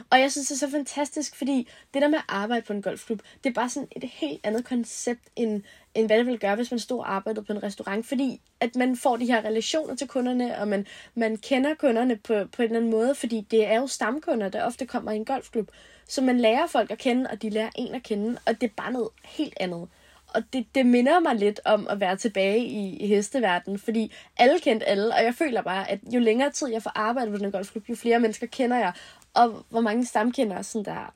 og 0.10 0.20
jeg 0.20 0.32
synes, 0.32 0.48
det 0.48 0.56
er 0.56 0.60
så 0.60 0.70
fantastisk, 0.70 1.36
fordi 1.36 1.68
det 1.94 2.02
der 2.02 2.08
med 2.08 2.18
at 2.18 2.24
arbejde 2.28 2.66
på 2.66 2.74
en 2.74 2.82
golfklub, 2.82 3.22
det 3.44 3.50
er 3.50 3.54
bare 3.54 3.70
sådan 3.70 3.88
et 3.96 4.04
helt 4.04 4.40
andet 4.44 4.66
koncept, 4.66 5.24
end, 5.36 5.62
end 5.96 6.08
hvad 6.08 6.18
det 6.18 6.26
ville 6.26 6.40
gøre, 6.40 6.56
hvis 6.56 6.72
man 6.72 6.80
stod 6.80 7.00
og 7.00 7.14
arbejdede 7.14 7.46
på 7.46 7.54
en 7.54 7.64
restaurant. 7.64 8.06
Fordi 8.06 8.42
at 8.60 8.76
man 8.76 8.98
får 8.98 9.18
de 9.18 9.26
her 9.26 9.46
relationer 9.46 9.96
til 9.96 10.08
kunderne, 10.08 10.58
og 10.58 10.68
man, 10.68 10.88
man 11.16 11.38
kender 11.38 11.74
kunderne 11.74 12.16
på, 12.16 12.34
på 12.52 12.62
en 12.62 12.64
eller 12.64 12.78
anden 12.78 12.92
måde, 12.92 13.16
fordi 13.16 13.48
det 13.52 13.66
er 13.66 13.80
jo 13.80 13.88
stamkunder, 13.88 14.50
der 14.50 14.64
ofte 14.64 14.86
kommer 14.86 15.12
i 15.12 15.16
en 15.16 15.26
golfklub. 15.26 15.72
Så 16.08 16.22
man 16.22 16.40
lærer 16.40 16.68
folk 16.68 16.92
at 16.92 16.98
kende, 16.98 17.30
og 17.30 17.42
de 17.42 17.50
lærer 17.50 17.70
en 17.76 17.96
at 17.96 18.04
kende, 18.04 18.38
og 18.46 18.62
det 18.62 18.70
er 18.70 18.74
bare 18.78 18.92
noget 18.92 19.10
helt 19.24 19.54
andet. 19.60 19.88
Og 20.34 20.44
det, 20.54 20.66
det 20.76 20.86
minder 20.86 21.20
mig 21.20 21.36
lidt 21.36 21.60
om 21.66 21.88
at 21.88 22.00
være 22.00 22.16
tilbage 22.16 22.66
i, 22.66 22.98
i 22.98 23.08
hesteverdenen, 23.08 23.80
fordi 23.80 24.14
alle 24.38 24.60
kendte 24.60 24.86
alle, 24.86 25.14
og 25.16 25.24
jeg 25.24 25.36
føler 25.36 25.62
bare, 25.62 25.92
at 25.92 26.00
jo 26.14 26.20
længere 26.20 26.52
tid 26.52 26.68
jeg 26.68 26.84
får 26.84 26.92
arbejdet 26.96 27.34
på 27.34 27.38
den 27.38 27.52
golfklub, 27.52 27.90
jo 27.90 27.96
flere 27.96 28.20
mennesker 28.20 28.48
kender 28.48 28.78
jeg, 28.78 28.94
og 29.34 29.66
hvor 29.70 29.82
mange 29.82 30.06
stamkender 30.06 30.62
sådan 30.62 30.86
der 30.86 31.14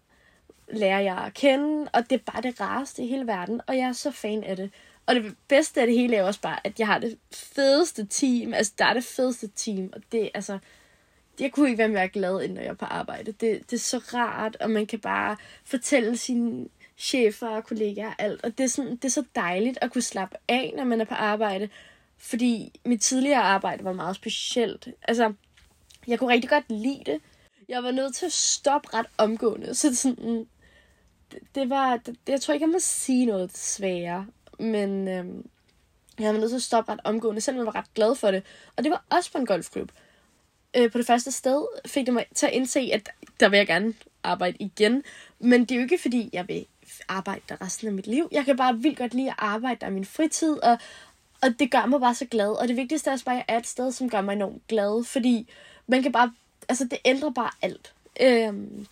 lærer 0.67 0.99
jeg 0.99 1.17
at 1.17 1.33
kende, 1.33 1.89
og 1.93 2.09
det 2.09 2.15
er 2.15 2.31
bare 2.31 2.41
det 2.41 2.61
rareste 2.61 3.03
i 3.03 3.07
hele 3.07 3.27
verden, 3.27 3.61
og 3.67 3.77
jeg 3.77 3.87
er 3.87 3.93
så 3.93 4.11
fan 4.11 4.43
af 4.43 4.55
det. 4.55 4.71
Og 5.05 5.15
det 5.15 5.35
bedste 5.47 5.81
af 5.81 5.87
det 5.87 5.95
hele 5.95 6.15
er 6.15 6.23
også 6.23 6.41
bare, 6.41 6.59
at 6.63 6.79
jeg 6.79 6.87
har 6.87 6.99
det 6.99 7.17
fedeste 7.31 8.05
team, 8.05 8.53
altså 8.53 8.73
der 8.77 8.85
er 8.85 8.93
det 8.93 9.03
fedeste 9.03 9.47
team, 9.55 9.89
og 9.93 10.01
det 10.11 10.29
altså, 10.33 10.57
jeg 11.39 11.51
kunne 11.51 11.69
ikke 11.69 11.77
være 11.77 11.87
mere 11.87 12.09
glad, 12.09 12.43
end 12.43 12.53
når 12.53 12.61
jeg 12.61 12.69
er 12.69 12.73
på 12.73 12.85
arbejde. 12.85 13.31
Det, 13.31 13.71
det 13.71 13.73
er 13.73 13.79
så 13.79 13.97
rart, 13.97 14.55
og 14.55 14.69
man 14.69 14.85
kan 14.85 14.99
bare 14.99 15.37
fortælle 15.65 16.17
sine 16.17 16.67
chefer 16.97 17.47
og 17.47 17.63
kollegaer 17.63 18.13
alt, 18.17 18.43
og 18.43 18.57
det 18.57 18.63
er, 18.63 18.67
sådan, 18.67 18.91
det 18.91 19.05
er 19.05 19.09
så 19.09 19.23
dejligt 19.35 19.77
at 19.81 19.91
kunne 19.91 20.01
slappe 20.01 20.37
af, 20.47 20.73
når 20.77 20.83
man 20.83 21.01
er 21.01 21.05
på 21.05 21.13
arbejde, 21.13 21.69
fordi 22.17 22.79
mit 22.85 23.01
tidligere 23.01 23.41
arbejde 23.41 23.83
var 23.83 23.93
meget 23.93 24.15
specielt. 24.15 24.87
Altså, 25.07 25.33
jeg 26.07 26.19
kunne 26.19 26.33
rigtig 26.33 26.49
godt 26.49 26.65
lide 26.69 27.01
det, 27.05 27.21
jeg 27.69 27.83
var 27.83 27.91
nødt 27.91 28.15
til 28.15 28.25
at 28.25 28.31
stoppe 28.31 28.89
ret 28.93 29.05
omgående. 29.17 29.75
Så 29.75 29.89
det, 29.89 29.97
sådan, 29.97 30.47
det, 31.31 31.39
det 31.55 31.69
var, 31.69 31.97
det, 31.97 32.17
jeg 32.27 32.41
tror 32.41 32.53
ikke, 32.53 32.63
jeg 32.63 32.71
må 32.71 32.79
sige 32.79 33.25
noget 33.25 33.51
desværre, 33.51 34.27
men 34.59 35.07
øhm, 35.07 35.49
jeg 36.19 36.33
var 36.33 36.39
nødt 36.39 36.49
til 36.49 36.55
at 36.55 36.61
stoppe 36.61 36.91
ret 36.91 36.99
omgående, 37.03 37.41
selvom 37.41 37.57
jeg 37.57 37.65
var 37.65 37.75
ret 37.75 37.93
glad 37.93 38.15
for 38.15 38.31
det. 38.31 38.43
Og 38.75 38.83
det 38.83 38.91
var 38.91 39.05
også 39.09 39.31
på 39.31 39.37
en 39.37 39.45
golfklub. 39.45 39.91
Øh, 40.77 40.91
på 40.91 40.97
det 40.97 41.07
første 41.07 41.31
sted 41.31 41.65
fik 41.85 42.05
det 42.05 42.13
mig 42.13 42.25
til 42.35 42.45
at 42.45 42.53
indse, 42.53 42.89
at 42.93 43.09
der 43.39 43.49
vil 43.49 43.57
jeg 43.57 43.67
gerne 43.67 43.93
arbejde 44.25 44.57
igen. 44.59 45.03
Men 45.39 45.61
det 45.61 45.71
er 45.71 45.75
jo 45.75 45.81
ikke, 45.81 45.97
fordi 46.01 46.29
jeg 46.33 46.47
vil 46.47 46.65
arbejde 47.07 47.41
der 47.49 47.61
resten 47.61 47.87
af 47.87 47.93
mit 47.93 48.07
liv. 48.07 48.29
Jeg 48.31 48.45
kan 48.45 48.57
bare 48.57 48.77
vildt 48.77 48.97
godt 48.97 49.13
lide 49.13 49.29
at 49.29 49.35
arbejde 49.37 49.77
der 49.81 49.87
i 49.87 49.91
min 49.91 50.05
fritid, 50.05 50.63
og, 50.63 50.77
og 51.41 51.49
det 51.59 51.71
gør 51.71 51.85
mig 51.85 51.99
bare 51.99 52.15
så 52.15 52.25
glad. 52.25 52.49
Og 52.49 52.67
det 52.67 52.75
vigtigste 52.75 53.09
er 53.09 53.13
også 53.13 53.25
bare, 53.25 53.35
at 53.35 53.45
jeg 53.47 53.55
er 53.55 53.59
et 53.59 53.67
sted, 53.67 53.91
som 53.91 54.09
gør 54.09 54.21
mig 54.21 54.33
enormt 54.33 54.67
glad, 54.67 55.03
fordi 55.03 55.49
man 55.87 56.03
kan 56.03 56.11
bare, 56.11 56.33
altså 56.69 56.87
det 56.91 56.99
ændrer 57.05 57.29
bare 57.29 57.51
alt. 57.61 57.93
Øhm, 58.21 58.87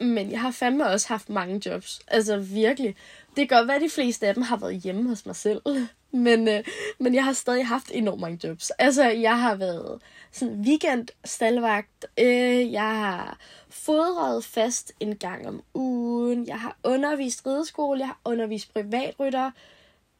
men 0.00 0.30
jeg 0.30 0.40
har 0.40 0.50
fandme 0.50 0.86
også 0.86 1.08
haft 1.08 1.28
mange 1.28 1.62
jobs. 1.66 2.00
Altså 2.08 2.38
virkelig. 2.38 2.96
Det 3.36 3.48
kan 3.48 3.58
godt 3.58 3.68
være, 3.68 3.76
at 3.76 3.82
de 3.82 3.90
fleste 3.90 4.26
af 4.26 4.34
dem 4.34 4.42
har 4.42 4.56
været 4.56 4.74
hjemme 4.74 5.08
hos 5.08 5.26
mig 5.26 5.36
selv. 5.36 5.62
Men, 6.12 6.48
øh, 6.48 6.64
men 6.98 7.14
jeg 7.14 7.24
har 7.24 7.32
stadig 7.32 7.66
haft 7.66 7.90
enormt 7.94 8.20
mange 8.20 8.48
jobs. 8.48 8.70
Altså, 8.70 9.04
jeg 9.04 9.40
har 9.40 9.54
været 9.54 10.02
sådan 10.32 10.60
weekend 10.60 11.08
stallvagt. 11.24 12.06
Øh, 12.18 12.72
jeg 12.72 12.96
har 12.96 13.38
fodret 13.68 14.44
fast 14.44 14.92
en 15.00 15.16
gang 15.16 15.48
om 15.48 15.62
ugen. 15.74 16.46
Jeg 16.46 16.60
har 16.60 16.76
undervist 16.84 17.46
rideskole. 17.46 17.98
Jeg 17.98 18.06
har 18.06 18.20
undervist 18.24 18.72
privatrytter. 18.72 19.50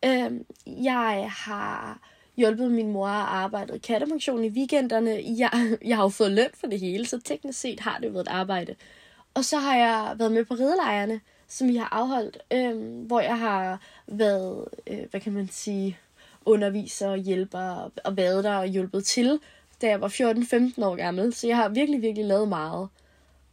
Øh, 0.05 0.31
jeg 0.67 1.31
har 1.37 1.99
hjulpet 2.37 2.71
min 2.71 2.93
mor 2.93 3.09
at 3.09 3.27
arbejde 3.29 3.77
i 3.77 3.79
kattepension 3.79 4.45
i 4.45 4.49
weekenderne. 4.49 5.11
Jeg, 5.39 5.51
jeg 5.89 5.97
har 5.97 6.05
jo 6.05 6.09
fået 6.09 6.33
løn 6.33 6.51
for 6.55 6.67
det 6.67 6.81
hele, 6.81 7.07
så 7.07 7.21
teknisk 7.21 7.61
set 7.61 7.81
har 7.81 7.99
det 7.99 8.15
været 8.15 8.27
et 8.27 8.33
arbejde. 8.33 8.75
Og 9.35 9.45
så 9.45 9.59
har 9.59 9.77
jeg 9.77 10.15
været 10.19 10.33
med 10.33 10.45
på 10.45 10.55
ridelejerne, 10.55 11.21
som 11.51 11.69
vi 11.69 11.77
har 11.77 11.89
afholdt, 11.93 12.39
øh, 12.53 13.07
hvor 13.07 13.21
jeg 13.21 13.39
har 13.39 13.81
været, 14.07 14.69
øh, 14.87 15.11
hvad 15.11 15.21
kan 15.21 15.33
man 15.33 15.49
sige, 15.49 15.99
underviser, 16.45 17.09
og 17.09 17.19
hjælper 17.19 17.91
og 18.05 18.17
været 18.17 18.45
der 18.45 18.57
og 18.57 18.67
hjulpet 18.67 19.05
til, 19.05 19.41
da 19.83 19.89
jeg 19.89 20.01
var 20.01 20.09
14-15 20.09 20.85
år 20.85 20.97
gammel. 20.97 21.35
Så 21.35 21.47
jeg 21.47 21.57
har 21.57 21.69
virkelig, 21.69 22.03
virkelig 22.03 22.27
lavet 22.27 22.49
meget. 22.49 22.89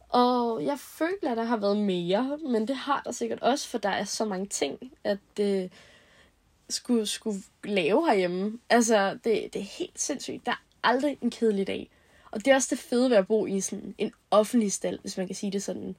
Og 0.08 0.64
jeg 0.64 0.78
føler, 0.78 1.30
at 1.30 1.36
der 1.36 1.44
har 1.44 1.56
været 1.56 1.76
mere, 1.76 2.38
men 2.48 2.68
det 2.68 2.76
har 2.76 3.02
der 3.04 3.12
sikkert 3.12 3.42
også, 3.42 3.68
for 3.68 3.78
der 3.78 3.88
er 3.88 4.04
så 4.04 4.24
mange 4.24 4.46
ting, 4.46 4.78
at 5.04 5.18
det 5.36 5.64
øh, 5.64 5.70
skulle, 6.68 7.06
skulle 7.06 7.42
lave 7.64 8.06
herhjemme. 8.06 8.58
Altså, 8.70 9.10
det, 9.24 9.48
det 9.52 9.56
er 9.56 9.78
helt 9.78 10.00
sindssygt. 10.00 10.46
Der 10.46 10.52
er 10.52 10.62
aldrig 10.82 11.18
en 11.22 11.30
kedelig 11.30 11.66
dag. 11.66 11.90
Og 12.30 12.44
det 12.44 12.50
er 12.50 12.54
også 12.54 12.68
det 12.70 12.78
fede 12.78 13.10
ved 13.10 13.16
at 13.16 13.26
bo 13.26 13.46
i 13.46 13.60
sådan 13.60 13.94
en 13.98 14.12
offentlig 14.30 14.72
stald, 14.72 14.98
hvis 14.98 15.16
man 15.16 15.26
kan 15.26 15.36
sige 15.36 15.52
det 15.52 15.62
sådan. 15.62 15.96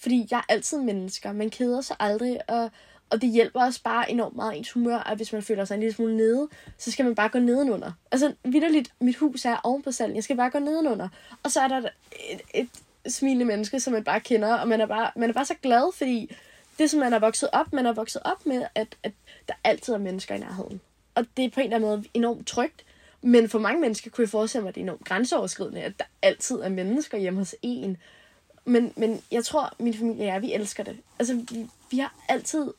Fordi 0.00 0.28
jeg 0.30 0.38
er 0.38 0.52
altid 0.52 0.78
mennesker. 0.78 1.32
Man 1.32 1.50
keder 1.50 1.80
sig 1.80 1.96
aldrig, 2.00 2.50
og, 2.50 2.70
og 3.10 3.22
det 3.22 3.30
hjælper 3.30 3.60
også 3.60 3.82
bare 3.82 4.10
enormt 4.10 4.36
meget 4.36 4.56
ens 4.56 4.72
humør, 4.72 4.98
at 4.98 5.16
hvis 5.16 5.32
man 5.32 5.42
føler 5.42 5.64
sig 5.64 5.74
en 5.74 5.80
lille 5.80 5.94
smule 5.94 6.16
nede, 6.16 6.48
så 6.78 6.90
skal 6.90 7.04
man 7.04 7.14
bare 7.14 7.28
gå 7.28 7.38
nedenunder. 7.38 7.92
Altså, 8.12 8.34
vidderligt, 8.44 8.92
mit 9.00 9.16
hus 9.16 9.44
er 9.44 9.56
oven 9.64 9.82
på 9.82 9.92
salen. 9.92 10.16
Jeg 10.16 10.24
skal 10.24 10.36
bare 10.36 10.50
gå 10.50 10.58
nedenunder. 10.58 11.08
Og 11.42 11.50
så 11.50 11.60
er 11.60 11.68
der 11.68 11.88
et, 12.30 12.40
et 12.54 12.68
smilende 13.12 13.44
menneske, 13.44 13.80
som 13.80 13.92
man 13.92 14.04
bare 14.04 14.20
kender, 14.20 14.54
og 14.54 14.68
man 14.68 14.80
er 14.80 14.86
bare, 14.86 15.10
man 15.16 15.30
er 15.30 15.34
bare 15.34 15.44
så 15.44 15.54
glad, 15.62 15.96
fordi 15.96 16.36
det, 16.78 16.90
som 16.90 17.00
man 17.00 17.12
er 17.12 17.18
vokset 17.18 17.48
op, 17.52 17.72
man 17.72 17.86
er 17.86 17.92
vokset 17.92 18.22
op 18.24 18.46
med, 18.46 18.64
at, 18.74 18.96
at 19.02 19.12
der 19.48 19.54
altid 19.64 19.94
er 19.94 19.98
mennesker 19.98 20.34
i 20.34 20.38
nærheden. 20.38 20.80
Og 21.14 21.26
det 21.36 21.44
er 21.44 21.50
på 21.50 21.60
en 21.60 21.64
eller 21.64 21.76
anden 21.76 21.90
måde 21.90 22.04
enormt 22.14 22.46
trygt, 22.46 22.84
men 23.22 23.48
for 23.48 23.58
mange 23.58 23.80
mennesker 23.80 24.10
kunne 24.10 24.22
jeg 24.22 24.28
forestille 24.28 24.62
mig, 24.62 24.68
at 24.68 24.74
det 24.74 24.80
er 24.80 24.84
enormt 24.84 25.04
grænseoverskridende, 25.04 25.82
at 25.82 25.92
der 25.98 26.04
altid 26.22 26.56
er 26.56 26.68
mennesker 26.68 27.18
hjemme 27.18 27.38
hos 27.38 27.54
en. 27.62 27.96
Men, 28.64 28.92
men 28.96 29.22
jeg 29.30 29.44
tror, 29.44 29.74
min 29.78 29.94
familie 29.94 30.22
og 30.22 30.26
jeg, 30.26 30.42
vi 30.42 30.52
elsker 30.52 30.84
det. 30.84 30.96
Altså, 31.18 31.34
vi, 31.34 31.66
vi 31.90 31.98
har 31.98 32.14
altid 32.28 32.72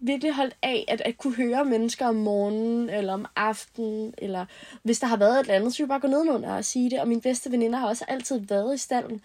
virkelig 0.00 0.34
holdt 0.34 0.56
af 0.62 0.84
at, 0.88 1.00
at 1.00 1.18
kunne 1.18 1.34
høre 1.34 1.64
mennesker 1.64 2.06
om 2.06 2.14
morgenen, 2.14 2.90
eller 2.90 3.12
om 3.12 3.26
aftenen, 3.36 4.14
eller 4.18 4.46
hvis 4.82 5.00
der 5.00 5.06
har 5.06 5.16
været 5.16 5.34
et 5.34 5.40
eller 5.40 5.54
andet, 5.54 5.74
så 5.74 5.82
vi 5.82 5.86
bare 5.86 6.00
gå 6.00 6.08
nedenunder 6.08 6.54
og 6.54 6.64
sige 6.64 6.90
det. 6.90 7.00
Og 7.00 7.08
min 7.08 7.20
bedste 7.20 7.52
veninder 7.52 7.78
har 7.78 7.88
også 7.88 8.04
altid 8.08 8.40
været 8.40 8.74
i 8.74 8.78
stallen. 8.78 9.22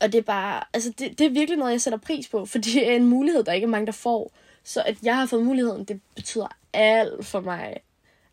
Og 0.00 0.12
det 0.12 0.18
er 0.18 0.22
bare, 0.22 0.64
altså 0.74 0.92
det, 0.98 1.18
det 1.18 1.26
er 1.26 1.30
virkelig 1.30 1.58
noget, 1.58 1.72
jeg 1.72 1.80
sætter 1.80 1.98
pris 1.98 2.28
på, 2.28 2.46
for 2.46 2.58
det 2.58 2.90
er 2.90 2.96
en 2.96 3.06
mulighed, 3.06 3.44
der 3.44 3.52
ikke 3.52 3.64
er 3.64 3.68
mange, 3.68 3.86
der 3.86 3.92
får. 3.92 4.32
Så 4.64 4.82
at 4.82 4.96
jeg 5.02 5.16
har 5.16 5.26
fået 5.26 5.44
muligheden, 5.44 5.84
det 5.84 6.00
betyder 6.14 6.48
alt 6.72 7.26
for 7.26 7.40
mig. 7.40 7.76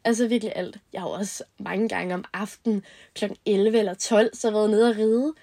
Altså 0.03 0.27
virkelig 0.27 0.53
alt. 0.55 0.77
Jeg 0.93 1.01
har 1.01 1.07
også 1.07 1.43
mange 1.57 1.89
gange 1.89 2.13
om 2.13 2.25
aftenen 2.33 2.83
kl. 3.13 3.25
11 3.45 3.79
eller 3.79 3.93
12, 3.93 4.35
så 4.35 4.51
været 4.51 4.69
nede 4.69 4.89
og 4.89 4.95
ride 4.97 5.33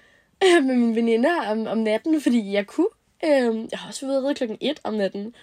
med 0.67 0.75
mine 0.75 0.95
veninder 0.95 1.51
om, 1.51 1.67
om 1.67 1.77
natten, 1.77 2.21
fordi 2.21 2.53
jeg 2.53 2.67
kunne. 2.67 2.87
Øhm, 3.25 3.67
jeg 3.71 3.79
har 3.79 3.87
også 3.87 4.07
været 4.07 4.37
klokken 4.37 4.57
1 4.61 4.79
om 4.83 4.93
natten. 4.93 5.35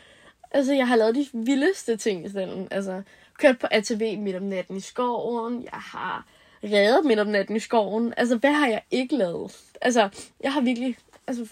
Altså, 0.51 0.75
jeg 0.75 0.89
har 0.89 0.97
lavet 0.97 1.15
de 1.15 1.27
vildeste 1.33 1.97
ting 1.97 2.27
i 2.27 2.29
stedet. 2.29 2.69
Altså, 2.71 3.03
kørt 3.39 3.59
på 3.59 3.67
ATV 3.71 4.19
midt 4.19 4.37
om 4.37 4.43
natten 4.43 4.77
i 4.77 4.81
skoven. 4.81 5.63
Jeg 5.63 5.81
har 5.81 6.27
reddet 6.65 7.05
midt 7.05 7.19
om 7.19 7.27
natten 7.27 7.57
i 7.57 7.61
skoven. 7.61 8.15
Altså, 8.17 8.37
hvad 8.37 8.53
har 8.53 8.67
jeg 8.67 8.83
ikke 8.91 9.17
lavet? 9.17 9.57
Altså, 9.81 10.09
jeg 10.41 10.53
har 10.53 10.61
virkelig... 10.61 10.97
Altså, 11.27 11.45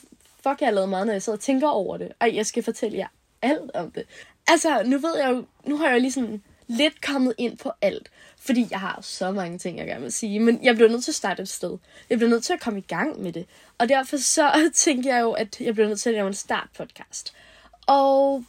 fuck, 0.42 0.60
jeg 0.60 0.68
har 0.68 0.70
lavet 0.70 0.88
meget, 0.88 1.06
når 1.06 1.14
jeg 1.14 1.22
sidder 1.22 1.36
og 1.36 1.42
tænker 1.42 1.68
over 1.68 1.96
det. 1.96 2.12
Ej, 2.20 2.32
jeg 2.34 2.46
skal 2.46 2.62
fortælle 2.62 2.98
jer 2.98 3.08
alt 3.42 3.70
om 3.74 3.90
det. 3.90 4.04
Altså, 4.48 4.82
nu 4.86 4.98
ved 4.98 5.18
jeg 5.18 5.30
jo... 5.30 5.44
Nu 5.64 5.76
har 5.76 5.86
jeg 5.86 5.94
jo 5.94 6.00
lige 6.00 6.12
sådan 6.12 6.42
lidt 6.66 7.02
kommet 7.02 7.34
ind 7.38 7.58
på 7.58 7.72
alt. 7.82 8.10
Fordi 8.38 8.66
jeg 8.70 8.80
har 8.80 8.98
så 9.02 9.32
mange 9.32 9.58
ting, 9.58 9.78
jeg 9.78 9.86
gerne 9.86 10.02
vil 10.02 10.12
sige. 10.12 10.40
Men 10.40 10.64
jeg 10.64 10.74
bliver 10.74 10.90
nødt 10.90 11.04
til 11.04 11.10
at 11.10 11.14
starte 11.14 11.42
et 11.42 11.48
sted. 11.48 11.78
Jeg 12.10 12.18
bliver 12.18 12.30
nødt 12.30 12.44
til 12.44 12.52
at 12.52 12.60
komme 12.60 12.78
i 12.78 12.84
gang 12.88 13.22
med 13.22 13.32
det. 13.32 13.46
Og 13.78 13.88
derfor 13.88 14.16
så 14.16 14.70
tænker 14.74 15.14
jeg 15.14 15.22
jo, 15.22 15.32
at 15.32 15.60
jeg 15.60 15.74
bliver 15.74 15.88
nødt 15.88 16.00
til 16.00 16.10
at 16.10 16.14
lave 16.14 16.26
en 16.26 16.34
startpodcast. 16.34 17.32
Og 17.86 18.44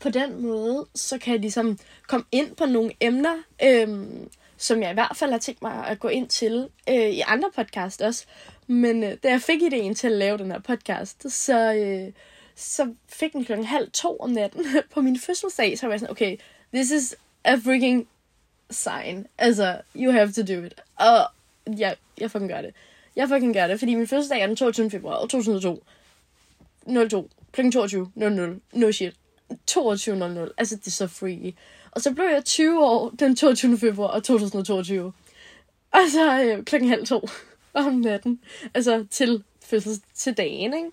på 0.00 0.10
den 0.10 0.42
måde, 0.42 0.86
så 0.94 1.18
kan 1.18 1.32
jeg 1.32 1.40
ligesom 1.40 1.78
komme 2.08 2.26
ind 2.32 2.56
på 2.56 2.66
nogle 2.66 2.92
emner, 3.00 3.36
øhm, 3.62 4.30
som 4.56 4.82
jeg 4.82 4.90
i 4.90 4.94
hvert 4.94 5.16
fald 5.16 5.30
har 5.30 5.38
tænkt 5.38 5.62
mig 5.62 5.86
at 5.86 6.00
gå 6.00 6.08
ind 6.08 6.28
til 6.28 6.68
øh, 6.88 7.10
i 7.10 7.20
andre 7.20 7.50
podcast 7.56 8.02
også. 8.02 8.24
Men 8.66 9.04
øh, 9.04 9.16
da 9.22 9.28
jeg 9.28 9.40
fik 9.40 9.62
ideen 9.62 9.94
til 9.94 10.06
at 10.06 10.12
lave 10.12 10.38
den 10.38 10.50
her 10.50 10.60
podcast, 10.60 11.30
så, 11.32 11.74
øh, 11.74 12.12
så 12.54 12.94
fik 13.08 13.32
den 13.32 13.44
klokken 13.44 13.66
halv 13.66 13.90
to 13.90 14.16
om 14.16 14.30
natten 14.30 14.66
på 14.94 15.00
min 15.00 15.18
fødselsdag, 15.18 15.78
så 15.78 15.86
var 15.86 15.92
jeg 15.92 16.00
sådan, 16.00 16.12
okay, 16.12 16.36
this 16.74 16.90
is 16.90 17.16
a 17.44 17.54
freaking 17.54 18.06
sign. 18.70 19.26
Altså, 19.38 19.80
you 19.96 20.12
have 20.12 20.32
to 20.32 20.42
do 20.42 20.64
it. 20.64 20.74
Og 20.96 21.26
ja, 21.78 21.92
jeg 22.18 22.30
fucking 22.30 22.50
gør 22.50 22.62
det. 22.62 22.74
Jeg 23.16 23.28
fucking 23.28 23.54
gør 23.54 23.66
det, 23.66 23.78
fordi 23.78 23.94
min 23.94 24.06
fødselsdag 24.06 24.40
er 24.40 24.46
den 24.46 24.56
22. 24.56 24.90
februar 24.90 25.20
2002. 25.20 25.84
02. 27.10 27.30
Kl. 27.52 27.70
22. 27.70 28.12
00. 28.14 28.60
No 28.72 28.92
shit. 28.92 29.14
22.00. 29.70 30.54
Altså, 30.58 30.76
det 30.76 30.86
er 30.86 30.90
så 30.90 31.06
freaky. 31.06 31.54
Og 31.90 32.00
så 32.00 32.14
blev 32.14 32.24
jeg 32.24 32.44
20 32.44 32.84
år 32.84 33.10
den 33.10 33.36
22. 33.36 33.78
februar 33.78 34.20
2022. 34.20 35.12
Og 35.90 36.00
så 36.12 36.42
øh, 36.42 36.64
klokken 36.64 36.90
halv 36.90 37.06
to 37.06 37.28
om 37.74 37.94
natten. 37.94 38.40
Altså, 38.74 39.06
til 39.10 39.42
fødsels 39.64 40.00
til 40.14 40.34
dagen, 40.36 40.74
ikke? 40.74 40.90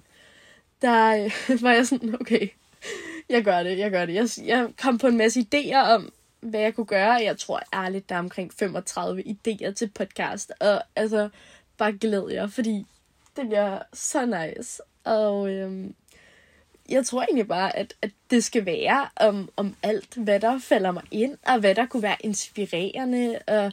Der 0.81 1.23
øh, 1.23 1.61
var 1.63 1.71
jeg 1.71 1.87
sådan, 1.87 2.15
okay, 2.21 2.49
jeg 3.29 3.43
gør 3.43 3.63
det, 3.63 3.77
jeg 3.77 3.91
gør 3.91 4.05
det. 4.05 4.13
Jeg, 4.13 4.29
jeg 4.45 4.69
kom 4.81 4.97
på 4.97 5.07
en 5.07 5.17
masse 5.17 5.39
idéer 5.39 5.77
om, 5.77 6.11
hvad 6.39 6.59
jeg 6.59 6.75
kunne 6.75 6.85
gøre. 6.85 7.11
Jeg 7.11 7.37
tror 7.37 7.61
ærligt, 7.73 8.09
der 8.09 8.15
er 8.15 8.19
omkring 8.19 8.53
35 8.53 9.23
idéer 9.23 9.73
til 9.73 9.89
podcast. 9.89 10.51
Og 10.59 10.81
altså, 10.95 11.29
bare 11.77 11.93
glæder 11.93 12.29
jeg, 12.29 12.51
fordi 12.51 12.85
det 13.35 13.47
bliver 13.47 13.79
så 13.93 14.25
nice. 14.25 14.81
Og 15.03 15.49
øhm, 15.49 15.95
jeg 16.89 17.05
tror 17.05 17.23
egentlig 17.23 17.47
bare, 17.47 17.75
at, 17.75 17.93
at 18.01 18.11
det 18.31 18.43
skal 18.43 18.65
være 18.65 19.09
om, 19.15 19.49
om 19.55 19.75
alt, 19.83 20.15
hvad 20.15 20.39
der 20.39 20.59
falder 20.59 20.91
mig 20.91 21.03
ind, 21.11 21.37
og 21.45 21.59
hvad 21.59 21.75
der 21.75 21.85
kunne 21.85 22.03
være 22.03 22.17
inspirerende. 22.19 23.39
Og 23.47 23.71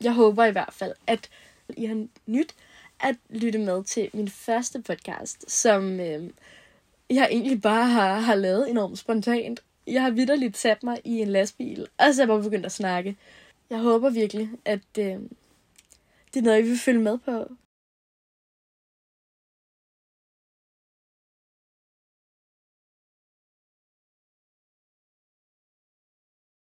jeg 0.00 0.12
håber 0.12 0.44
i 0.44 0.52
hvert 0.52 0.72
fald, 0.72 0.94
at 1.06 1.28
I 1.68 1.86
har 1.86 2.06
nyt 2.26 2.54
at 3.00 3.16
lytte 3.30 3.58
med 3.58 3.84
til 3.84 4.10
min 4.12 4.28
første 4.28 4.82
podcast, 4.82 5.50
som 5.50 6.00
øhm, 6.00 6.34
jeg 7.10 7.28
egentlig 7.30 7.62
bare 7.62 7.86
har, 7.86 8.20
har 8.20 8.34
lavet 8.34 8.70
enormt 8.70 8.98
spontant. 8.98 9.60
Jeg 9.86 10.02
har 10.02 10.10
vidderligt 10.10 10.56
sat 10.56 10.82
mig 10.82 11.00
i 11.04 11.20
en 11.20 11.28
lastbil, 11.28 11.86
og 11.98 12.14
så 12.14 12.22
er 12.22 12.24
jeg 12.24 12.28
bare 12.28 12.42
begyndt 12.42 12.66
at 12.66 12.72
snakke. 12.72 13.16
Jeg 13.70 13.78
håber 13.78 14.10
virkelig, 14.10 14.50
at 14.64 14.98
øh, 14.98 15.18
det 16.34 16.36
er 16.36 16.42
noget, 16.42 16.58
I 16.58 16.68
vil 16.68 16.78
følge 16.78 17.00
med 17.00 17.18
på. 17.18 17.52